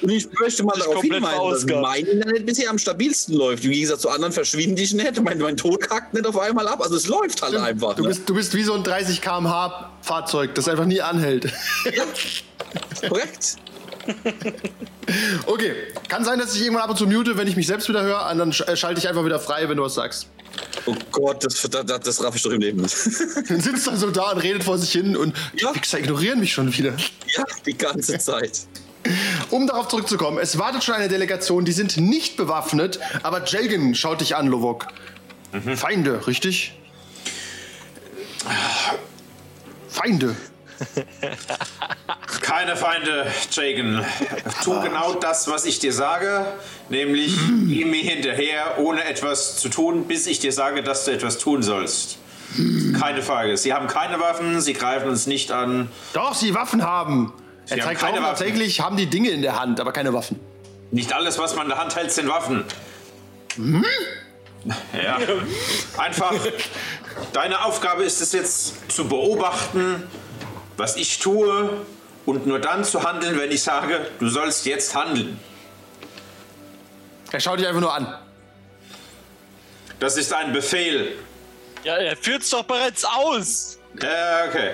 Und 0.00 0.10
ich 0.12 0.28
möchte 0.38 0.62
mal 0.62 0.78
darauf 0.78 1.02
hinweisen, 1.02 1.66
dass 1.66 1.80
mein 1.80 2.04
Internet 2.06 2.46
bisher 2.46 2.70
am 2.70 2.78
stabilsten 2.78 3.34
läuft. 3.34 3.64
Im 3.64 3.72
Gegensatz 3.72 4.02
zu 4.02 4.10
anderen 4.10 4.32
verschwinde 4.32 4.80
ich 4.80 4.94
nicht. 4.94 5.20
Mein, 5.24 5.38
mein 5.38 5.56
Tod 5.56 5.80
kackt 5.80 6.14
nicht 6.14 6.24
auf 6.24 6.38
einmal 6.38 6.68
ab. 6.68 6.82
Also 6.82 6.94
es 6.94 7.08
läuft 7.08 7.42
halt 7.42 7.56
einfach. 7.56 7.94
Du 7.96 8.02
ne? 8.02 8.10
bist, 8.10 8.28
du 8.28 8.34
bist 8.34 8.54
wie 8.54 8.62
so 8.62 8.74
ein 8.74 8.84
30 8.84 9.20
km/h 9.20 9.90
Fahrzeug, 10.02 10.54
das 10.54 10.68
einfach 10.68 10.86
nie 10.86 11.00
anhält. 11.00 11.52
Korrekt. 13.08 13.56
Okay, 15.46 15.72
kann 16.08 16.24
sein, 16.24 16.38
dass 16.38 16.54
ich 16.54 16.62
irgendwann 16.62 16.84
ab 16.84 16.90
und 16.90 16.96
zu 16.96 17.06
mute, 17.06 17.36
wenn 17.36 17.48
ich 17.48 17.56
mich 17.56 17.66
selbst 17.66 17.88
wieder 17.88 18.02
höre, 18.02 18.30
und 18.30 18.38
dann 18.38 18.50
äh, 18.50 18.76
schalte 18.76 19.00
ich 19.00 19.08
einfach 19.08 19.24
wieder 19.24 19.40
frei, 19.40 19.68
wenn 19.68 19.76
du 19.76 19.82
was 19.82 19.94
sagst. 19.94 20.28
Oh 20.86 20.94
Gott, 21.12 21.44
das, 21.44 21.60
das, 21.70 22.00
das, 22.00 22.22
raff 22.22 22.36
ich 22.36 22.42
doch 22.42 22.50
im 22.50 22.60
Leben 22.60 22.82
nicht. 22.82 22.94
Dann 23.48 23.60
sitzt 23.60 23.86
er 23.86 23.96
so 23.96 24.10
da 24.10 24.32
und 24.32 24.38
redet 24.38 24.64
vor 24.64 24.78
sich 24.78 24.92
hin 24.92 25.16
und 25.16 25.34
die 25.54 25.62
Ja. 25.62 25.74
Wichser 25.74 25.98
ignorieren 25.98 26.40
mich 26.40 26.52
schon 26.52 26.72
wieder. 26.76 26.94
ja, 27.36 27.44
die 27.64 27.76
ganze 27.76 28.18
Zeit. 28.18 28.60
Um 29.50 29.66
darauf 29.66 29.88
zurückzukommen, 29.88 30.38
es 30.38 30.58
wartet 30.58 30.82
schon 30.82 30.94
eine 30.94 31.08
Delegation, 31.08 31.64
die 31.64 31.72
sind 31.72 31.96
nicht 31.98 32.36
bewaffnet, 32.36 32.98
aber 33.22 33.44
Jelgen 33.44 33.94
schaut 33.94 34.20
dich 34.20 34.34
an, 34.36 34.46
Lovok. 34.46 34.86
Feinde, 35.76 36.26
richtig? 36.26 36.74
Feinde. 39.88 40.34
Keine 42.56 42.76
Feinde, 42.76 43.26
Jagan. 43.50 44.06
Tu 44.62 44.80
genau 44.80 45.14
das, 45.14 45.48
was 45.48 45.64
ich 45.64 45.80
dir 45.80 45.92
sage, 45.92 46.46
nämlich 46.88 47.36
geh 47.66 47.84
mir 47.84 48.00
hinterher, 48.00 48.78
ohne 48.78 49.02
etwas 49.02 49.56
zu 49.56 49.68
tun, 49.68 50.04
bis 50.04 50.28
ich 50.28 50.38
dir 50.38 50.52
sage, 50.52 50.84
dass 50.84 51.04
du 51.04 51.10
etwas 51.10 51.38
tun 51.38 51.64
sollst. 51.64 52.18
Keine 52.96 53.22
Frage. 53.22 53.56
Sie 53.56 53.74
haben 53.74 53.88
keine 53.88 54.20
Waffen, 54.20 54.60
sie 54.60 54.72
greifen 54.72 55.08
uns 55.08 55.26
nicht 55.26 55.50
an. 55.50 55.88
Doch, 56.12 56.32
sie 56.32 56.54
Waffen 56.54 56.84
haben. 56.84 57.32
Er 57.66 57.74
Sie 57.74 57.82
haben 57.82 57.88
zeigt 57.88 58.00
keine 58.00 58.18
auch 58.18 58.22
Waffen. 58.22 58.36
tatsächlich, 58.36 58.80
haben 58.80 58.96
die 58.96 59.06
Dinge 59.06 59.30
in 59.30 59.42
der 59.42 59.58
Hand, 59.58 59.80
aber 59.80 59.90
keine 59.90 60.12
Waffen. 60.12 60.38
Nicht 60.92 61.12
alles, 61.12 61.40
was 61.40 61.56
man 61.56 61.64
in 61.64 61.70
der 61.70 61.78
Hand 61.80 61.96
hält, 61.96 62.12
sind 62.12 62.28
Waffen. 62.28 62.64
Ja. 64.92 65.18
Einfach, 65.96 66.32
deine 67.32 67.64
Aufgabe 67.64 68.04
ist 68.04 68.20
es 68.20 68.30
jetzt 68.30 68.92
zu 68.92 69.08
beobachten, 69.08 70.04
was 70.76 70.94
ich 70.94 71.18
tue 71.18 71.84
und 72.26 72.46
nur 72.46 72.58
dann 72.58 72.84
zu 72.84 73.02
handeln, 73.02 73.38
wenn 73.38 73.50
ich 73.50 73.62
sage, 73.62 74.06
du 74.18 74.28
sollst 74.28 74.64
jetzt 74.66 74.94
handeln. 74.94 75.38
Er 77.32 77.40
schaut 77.40 77.58
dich 77.58 77.66
einfach 77.66 77.80
nur 77.80 77.92
an. 77.94 78.06
Das 80.00 80.16
ist 80.16 80.32
ein 80.32 80.52
Befehl. 80.52 81.12
Ja, 81.82 81.96
er 81.96 82.16
führt's 82.16 82.50
doch 82.50 82.64
bereits 82.64 83.04
aus. 83.04 83.78
Ja, 84.00 84.44
okay. 84.48 84.70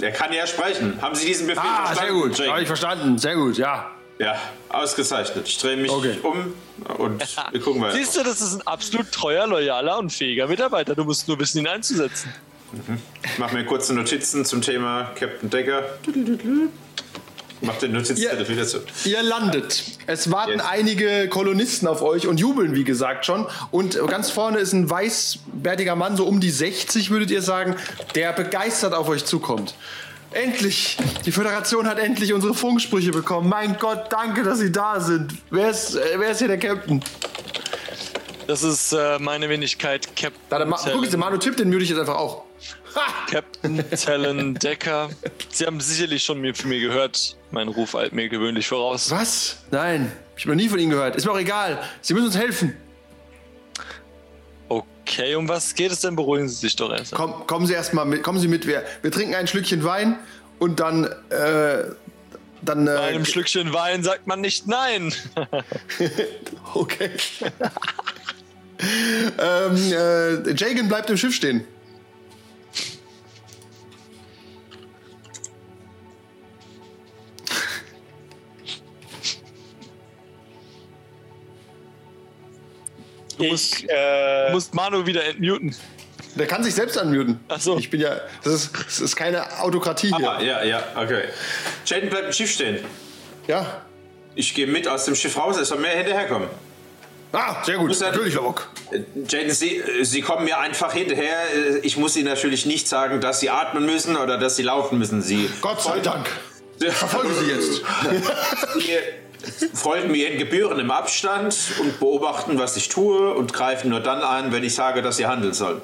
Er 0.00 0.10
kann 0.12 0.32
ja 0.32 0.46
sprechen. 0.46 1.00
Haben 1.00 1.14
Sie 1.14 1.26
diesen 1.26 1.46
Befehl 1.46 1.62
Ah, 1.64 1.86
sehr 1.88 1.96
verstanden? 1.96 2.20
gut. 2.22 2.38
Jake? 2.38 2.50
Habe 2.50 2.60
ich 2.62 2.66
verstanden. 2.66 3.18
Sehr 3.18 3.34
gut, 3.36 3.58
ja. 3.58 3.90
Ja, 4.18 4.38
ausgezeichnet. 4.68 5.48
Ich 5.48 5.58
drehe 5.58 5.76
mich 5.76 5.90
Okay. 5.90 6.18
um 6.22 6.54
und 6.98 7.22
wir 7.50 7.60
gucken 7.60 7.82
weiter. 7.82 7.94
Siehst 7.96 8.16
du, 8.16 8.22
das 8.22 8.40
ist 8.40 8.54
ein 8.54 8.66
absolut 8.66 9.10
treuer, 9.10 9.46
loyaler 9.46 9.98
und 9.98 10.10
fähiger 10.10 10.46
Mitarbeiter. 10.46 10.94
Du 10.94 11.04
musst 11.04 11.26
nur 11.28 11.38
wissen, 11.40 11.58
ihn 11.58 11.66
einzusetzen. 11.66 12.32
Ich 13.24 13.38
mache 13.38 13.54
mir 13.54 13.64
kurze 13.66 13.94
Notizen 13.94 14.44
zum 14.44 14.62
Thema 14.62 15.10
Captain 15.18 15.50
Decker. 15.50 15.82
Mach 17.64 17.76
den 17.76 17.92
Notizzettel 17.92 18.48
wieder 18.48 18.66
zu. 18.66 18.78
Ihr 19.04 19.22
landet. 19.22 19.84
Es 20.06 20.30
warten 20.32 20.54
Yes. 20.54 20.62
einige 20.68 21.28
Kolonisten 21.28 21.86
auf 21.86 22.02
euch 22.02 22.26
und 22.26 22.40
jubeln, 22.40 22.74
wie 22.74 22.82
gesagt, 22.82 23.24
schon. 23.24 23.46
Und 23.70 23.98
ganz 24.08 24.30
vorne 24.30 24.58
ist 24.58 24.72
ein 24.72 24.90
weißbärtiger 24.90 25.94
Mann, 25.94 26.16
so 26.16 26.24
um 26.26 26.40
die 26.40 26.50
60, 26.50 27.10
würdet 27.10 27.30
ihr 27.30 27.40
sagen, 27.42 27.76
der 28.16 28.32
begeistert 28.32 28.94
auf 28.94 29.08
euch 29.08 29.24
zukommt. 29.24 29.74
Endlich! 30.32 30.96
Die 31.24 31.30
Föderation 31.30 31.86
hat 31.86 31.98
endlich 32.00 32.32
unsere 32.32 32.54
Funksprüche 32.54 33.10
bekommen. 33.12 33.48
Mein 33.48 33.76
Gott, 33.78 34.06
danke, 34.10 34.42
dass 34.42 34.58
Sie 34.58 34.72
da 34.72 34.98
sind. 34.98 35.32
Wer 35.50 35.70
ist, 35.70 35.94
äh, 35.94 36.00
wer 36.16 36.30
ist 36.30 36.38
hier 36.38 36.48
der 36.48 36.58
Captain? 36.58 37.00
Das 38.48 38.62
ist 38.64 38.92
äh, 38.92 39.18
meine 39.20 39.48
Wenigkeit, 39.48 40.06
Da, 40.20 40.58
da, 40.58 40.64
Captain 40.64 40.68
ma- 40.68 40.78
guck, 41.06 41.16
Manu 41.16 41.36
Tipp, 41.36 41.56
den 41.58 41.68
mute 41.70 41.84
ich 41.84 41.90
jetzt 41.90 41.98
einfach 42.00 42.16
auch. 42.16 42.44
Captain 43.30 43.84
Talon 43.90 44.54
Decker. 44.54 45.08
Sie 45.50 45.66
haben 45.66 45.80
sicherlich 45.80 46.22
schon 46.22 46.40
mir, 46.40 46.54
von 46.54 46.68
mir 46.68 46.80
gehört. 46.80 47.36
Mein 47.50 47.68
Ruf 47.68 47.94
eilt 47.94 48.12
mir 48.12 48.28
gewöhnlich 48.28 48.66
voraus. 48.68 49.10
Was? 49.10 49.58
Nein, 49.70 50.10
ich 50.36 50.44
habe 50.44 50.54
noch 50.56 50.62
nie 50.62 50.68
von 50.68 50.78
Ihnen 50.78 50.90
gehört. 50.90 51.16
Ist 51.16 51.24
mir 51.24 51.32
auch 51.32 51.38
egal. 51.38 51.82
Sie 52.00 52.14
müssen 52.14 52.26
uns 52.26 52.36
helfen. 52.36 52.76
Okay, 54.68 55.34
um 55.34 55.48
was 55.48 55.74
geht 55.74 55.92
es 55.92 56.00
denn? 56.00 56.16
Beruhigen 56.16 56.48
Sie 56.48 56.54
sich 56.54 56.76
doch 56.76 56.90
erst. 56.92 57.12
Komm, 57.12 57.46
kommen 57.46 57.66
Sie 57.66 57.74
erst 57.74 57.92
mal 57.94 58.04
mit. 58.04 58.22
Kommen 58.22 58.38
Sie 58.38 58.48
mit. 58.48 58.66
Wir, 58.66 58.84
wir 59.02 59.10
trinken 59.10 59.34
ein 59.34 59.46
Schlückchen 59.46 59.84
Wein 59.84 60.18
und 60.58 60.80
dann. 60.80 61.04
Äh, 61.30 61.84
dann. 62.62 62.84
Bei 62.86 62.92
Äh, 62.94 62.98
einem 62.98 63.24
Schlückchen 63.24 63.72
Wein 63.72 64.02
sagt 64.02 64.26
man 64.26 64.40
nicht 64.40 64.66
nein. 64.66 65.12
Okay. 66.74 67.10
ähm, 69.38 69.76
äh, 69.92 70.52
Jagan 70.54 70.88
bleibt 70.88 71.10
im 71.10 71.16
Schiff 71.18 71.34
stehen. 71.34 71.66
Musst- 83.50 83.82
Du 83.82 83.86
äh, 83.88 84.46
Du 84.48 84.52
musst 84.52 84.74
Manu 84.74 85.06
wieder 85.06 85.24
entmuten. 85.24 85.74
Der 86.34 86.46
kann 86.46 86.64
sich 86.64 86.74
selbst 86.74 86.96
unmuten. 86.96 87.40
Ach 87.48 87.60
so. 87.60 87.76
Ich 87.78 87.90
bin 87.90 88.00
ja. 88.00 88.16
Das 88.42 88.54
ist, 88.54 88.70
das 88.86 89.00
ist 89.00 89.16
keine 89.16 89.60
Autokratie 89.60 90.12
hier. 90.16 90.30
Ah, 90.30 90.40
ja, 90.40 90.62
ja, 90.64 90.82
okay. 90.96 91.24
Jaden 91.84 92.08
bleibt 92.08 92.26
im 92.28 92.32
Schiff 92.32 92.50
stehen. 92.50 92.78
Ja. 93.46 93.82
Ich 94.34 94.54
gehe 94.54 94.66
mit 94.66 94.88
aus 94.88 95.04
dem 95.04 95.14
Schiff 95.14 95.36
raus, 95.36 95.58
es 95.58 95.68
soll 95.68 95.78
mehr 95.78 95.94
hinterherkommen. 95.94 96.48
Ah, 97.34 97.62
sehr 97.64 97.76
gut. 97.76 97.88
Muss 97.88 98.00
Natürlich, 98.00 98.34
Lavok. 98.34 98.68
Äh, 98.90 99.00
Jaden, 99.28 99.50
Sie, 99.50 99.76
äh, 99.78 100.04
Sie 100.04 100.20
kommen 100.22 100.44
mir 100.44 100.58
einfach 100.58 100.92
hinterher. 100.94 101.36
Äh, 101.54 101.78
Ich 101.82 101.96
muss 101.98 102.16
Ihnen 102.16 102.28
natürlich 102.28 102.64
nicht 102.66 102.88
sagen, 102.88 103.20
dass 103.20 103.40
Sie 103.40 103.50
atmen 103.50 103.84
müssen 103.84 104.16
oder 104.16 104.38
dass 104.38 104.56
Sie 104.56 104.62
laufen 104.62 104.98
müssen. 104.98 105.20
Sie 105.22 105.50
Gott 105.60 105.82
sei 105.82 106.00
Dank. 106.00 106.28
Verfolge 106.78 107.32
Sie 107.34 107.46
jetzt. 107.50 107.82
Folgen 109.74 110.10
mir 110.10 110.30
in 110.30 110.38
gebührendem 110.38 110.90
Abstand 110.90 111.56
und 111.80 111.98
beobachten, 111.98 112.58
was 112.58 112.76
ich 112.76 112.88
tue 112.88 113.34
und 113.34 113.52
greifen 113.52 113.90
nur 113.90 114.00
dann 114.00 114.22
ein, 114.22 114.52
wenn 114.52 114.64
ich 114.64 114.74
sage, 114.74 115.02
dass 115.02 115.16
Sie 115.16 115.26
handeln 115.26 115.52
sollen. 115.52 115.80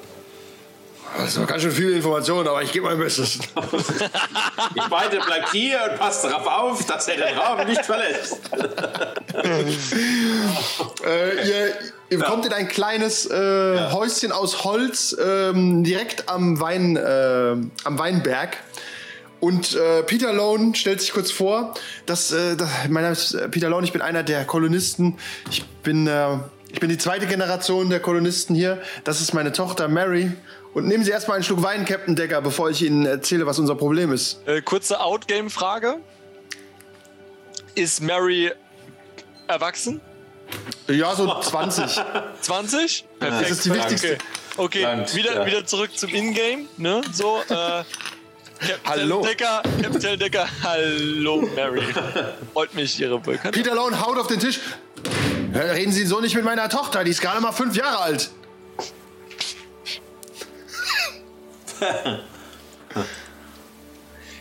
Das 1.17 1.29
ist 1.29 1.37
noch 1.37 1.47
ganz 1.47 1.63
schön 1.63 1.71
viel 1.71 1.91
Information, 1.95 2.47
aber 2.47 2.61
ich 2.61 2.71
gebe 2.71 2.85
mein 2.85 2.99
Bestes. 2.99 3.39
Die 3.39 4.81
beide 4.89 5.19
bleibt 5.19 5.51
hier 5.51 5.79
und 5.89 5.97
passt 5.97 6.23
darauf 6.23 6.45
auf, 6.45 6.85
dass 6.85 7.07
er 7.07 7.17
den 7.17 7.37
Raum 7.37 7.65
nicht 7.67 7.83
verlässt. 7.83 8.39
Äh, 11.05 11.47
ihr 11.47 11.73
ihr 12.09 12.19
kommt 12.19 12.45
in 12.45 12.53
ein 12.53 12.67
kleines 12.67 13.25
äh, 13.29 13.91
Häuschen 13.91 14.31
aus 14.31 14.63
Holz 14.63 15.15
ähm, 15.23 15.83
direkt 15.83 16.29
am, 16.29 16.59
Wein, 16.59 16.97
äh, 16.97 17.55
am 17.83 17.99
Weinberg. 17.99 18.57
Und 19.39 19.75
äh, 19.75 20.03
Peter 20.03 20.33
Lone 20.33 20.75
stellt 20.75 21.01
sich 21.01 21.13
kurz 21.13 21.31
vor. 21.31 21.73
Dass, 22.05 22.31
äh, 22.31 22.55
das, 22.55 22.69
mein 22.89 23.03
Name 23.03 23.13
ist 23.13 23.33
äh, 23.33 23.47
Peter 23.49 23.69
Lone, 23.69 23.85
ich 23.85 23.93
bin 23.93 24.01
einer 24.01 24.23
der 24.23 24.45
Kolonisten. 24.45 25.17
Ich 25.49 25.65
bin, 25.83 26.07
äh, 26.07 26.37
ich 26.71 26.79
bin 26.79 26.89
die 26.89 26.97
zweite 26.97 27.25
Generation 27.25 27.89
der 27.89 27.99
Kolonisten 27.99 28.55
hier. 28.55 28.81
Das 29.03 29.21
ist 29.21 29.33
meine 29.33 29.51
Tochter 29.51 29.87
Mary. 29.87 30.31
Und 30.73 30.87
nehmen 30.87 31.03
Sie 31.03 31.11
erstmal 31.11 31.35
einen 31.35 31.43
Schluck 31.43 31.63
Wein, 31.63 31.85
Captain 31.85 32.15
Decker, 32.15 32.41
bevor 32.41 32.69
ich 32.69 32.83
Ihnen 32.83 33.05
erzähle, 33.05 33.45
was 33.45 33.57
unser 33.57 33.75
Problem 33.75 34.11
ist. 34.11 34.45
Äh, 34.45 34.61
kurze 34.61 34.99
Outgame-Frage. 34.99 35.97
Ist 37.75 38.01
Mary 38.01 38.51
erwachsen? 39.47 40.01
Ja, 40.87 41.15
so 41.15 41.39
20. 41.39 42.01
20? 42.41 43.05
Perfekt. 43.19 43.41
Das 43.41 43.51
ist 43.51 43.65
die 43.65 43.73
wichtigste. 43.73 44.17
Okay, 44.57 44.81
Land, 44.83 45.15
wieder, 45.15 45.35
ja. 45.35 45.45
wieder 45.45 45.65
zurück 45.65 45.97
zum 45.97 46.09
Ingame. 46.13 46.65
Ne? 46.77 47.01
So, 47.13 47.41
äh, 47.47 47.83
Captain 48.59 48.79
Hallo. 48.85 49.21
Decker, 49.23 49.61
Captain 49.81 50.19
Decker, 50.19 50.47
hallo 50.63 51.41
Mary. 51.55 51.81
Freut 52.53 52.73
mich, 52.73 52.99
Ihre 52.99 53.25
Vulkan. 53.25 53.51
Peter 53.51 53.73
Lone 53.73 53.99
haut 54.01 54.17
auf 54.17 54.27
den 54.27 54.39
Tisch. 54.39 54.59
Ja, 55.53 55.61
Reden 55.61 55.91
Sie 55.93 56.05
so 56.05 56.19
nicht 56.19 56.35
mit 56.35 56.43
meiner 56.43 56.67
Tochter, 56.69 57.03
die 57.03 57.11
ist 57.11 57.21
gerade 57.21 57.39
mal 57.41 57.51
fünf 57.53 57.75
Jahre 57.75 57.99
alt. 57.99 58.29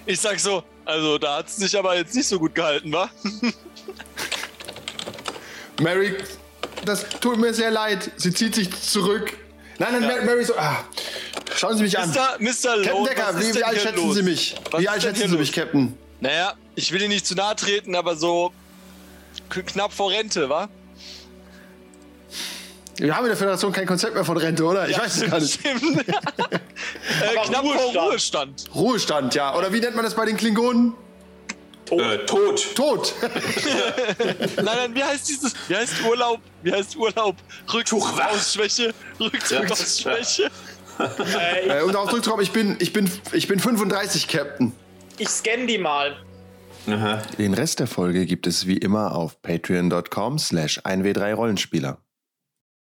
Ich 0.07 0.21
sag 0.21 0.39
so, 0.41 0.63
also 0.85 1.19
da 1.19 1.37
hat 1.39 1.49
es 1.49 1.57
sich 1.57 1.77
aber 1.79 1.97
jetzt 1.97 2.15
nicht 2.15 2.27
so 2.29 2.39
gut 2.39 2.55
gehalten, 2.55 2.93
wa? 2.93 3.11
Mary, 5.81 6.17
das 6.85 7.09
tut 7.21 7.39
mir 7.39 7.53
sehr 7.53 7.71
leid. 7.71 8.11
Sie 8.17 8.33
zieht 8.33 8.55
sich 8.55 8.71
zurück. 8.81 9.33
Nein, 9.79 9.93
nein, 9.93 10.03
Mary- 10.07 10.25
Mary 10.25 10.45
so. 10.45 10.55
Ah, 10.57 10.85
schauen 11.59 11.77
Sie 11.77 11.83
mich 11.83 11.99
an. 11.99 12.11
Mr. 12.11 12.37
Mr. 12.39 12.83
Captain 12.83 13.05
Decker, 13.05 13.23
was 13.33 13.37
ist 13.37 13.41
wie, 13.41 13.49
wie 13.49 13.53
denn 13.53 13.63
alt 13.65 13.75
hier 13.75 13.81
schätzen 13.83 14.07
los? 14.07 14.15
Sie 14.15 14.23
mich? 14.23 14.55
Was 14.71 14.81
wie 14.81 14.85
ist 14.85 14.91
alt 14.91 15.03
denn 15.03 15.03
schätzen 15.03 15.21
hier 15.21 15.31
Sie 15.31 15.39
mich? 15.39 15.53
Captain? 15.53 15.99
Naja, 16.21 16.55
ich 16.75 16.93
will 16.93 17.01
Ihnen 17.03 17.13
nicht 17.13 17.27
zu 17.27 17.35
nahe 17.35 17.57
treten, 17.57 17.95
aber 17.95 18.17
so 18.17 18.53
knapp 19.49 19.93
vor 19.93 20.11
Rente, 20.11 20.49
wa? 20.49 20.69
Wir 22.97 23.15
haben 23.15 23.25
in 23.25 23.29
der 23.29 23.37
Föderation 23.37 23.73
kein 23.73 23.87
Konzept 23.87 24.15
mehr 24.15 24.25
von 24.25 24.37
Rente, 24.37 24.65
oder? 24.65 24.89
Ich 24.89 24.99
weiß 24.99 25.23
es 25.23 25.31
gar 25.31 25.39
nicht. 25.39 25.55
Stimmt. 25.61 26.09
äh, 26.09 26.13
knapp 27.45 27.65
vor 27.65 27.75
Ruhestand. 27.75 27.97
Ruhestand. 27.97 28.75
Ruhestand, 28.75 29.35
ja. 29.35 29.57
Oder 29.57 29.73
wie 29.73 29.81
nennt 29.81 29.95
man 29.95 30.05
das 30.05 30.15
bei 30.15 30.25
den 30.25 30.37
Klingonen? 30.37 30.95
Äh, 31.91 32.19
tot. 32.27 32.75
Tod. 32.75 33.15
Nein, 34.57 34.65
nein, 34.65 34.95
wie 34.95 35.03
heißt 35.03 35.27
dieses? 35.27 35.55
Wie 35.69 35.77
heißt 35.77 35.95
Urlaub? 36.07 36.41
Wie 36.63 36.71
heißt 36.71 36.97
Urlaub? 36.97 37.37
Rückzug 37.73 38.21
aus 38.21 38.53
Schwäche. 38.53 38.93
Rückzug 39.19 39.71
aus 39.71 40.01
Schwäche. 40.01 40.51
Äh, 40.99 41.83
und 41.83 41.97
auch 41.97 42.09
zurückzukommen, 42.09 42.43
ich 42.43 42.53
bin, 42.53 42.77
ich, 42.81 42.93
bin, 42.93 43.11
ich 43.33 43.49
bin 43.49 43.61
35, 43.61 44.29
Captain. 44.29 44.73
Ich 45.19 45.29
scanne 45.29 45.67
die 45.67 45.79
mal. 45.79 46.17
Aha. 46.87 47.23
Den 47.39 47.55
Rest 47.55 47.81
der 47.81 47.87
Folge 47.87 48.25
gibt 48.25 48.47
es 48.47 48.67
wie 48.67 48.79
immer 48.79 49.15
auf 49.15 49.43
patreon.com 49.43 50.39
slash 50.39 50.81
1w3rollenspieler. 50.81 51.99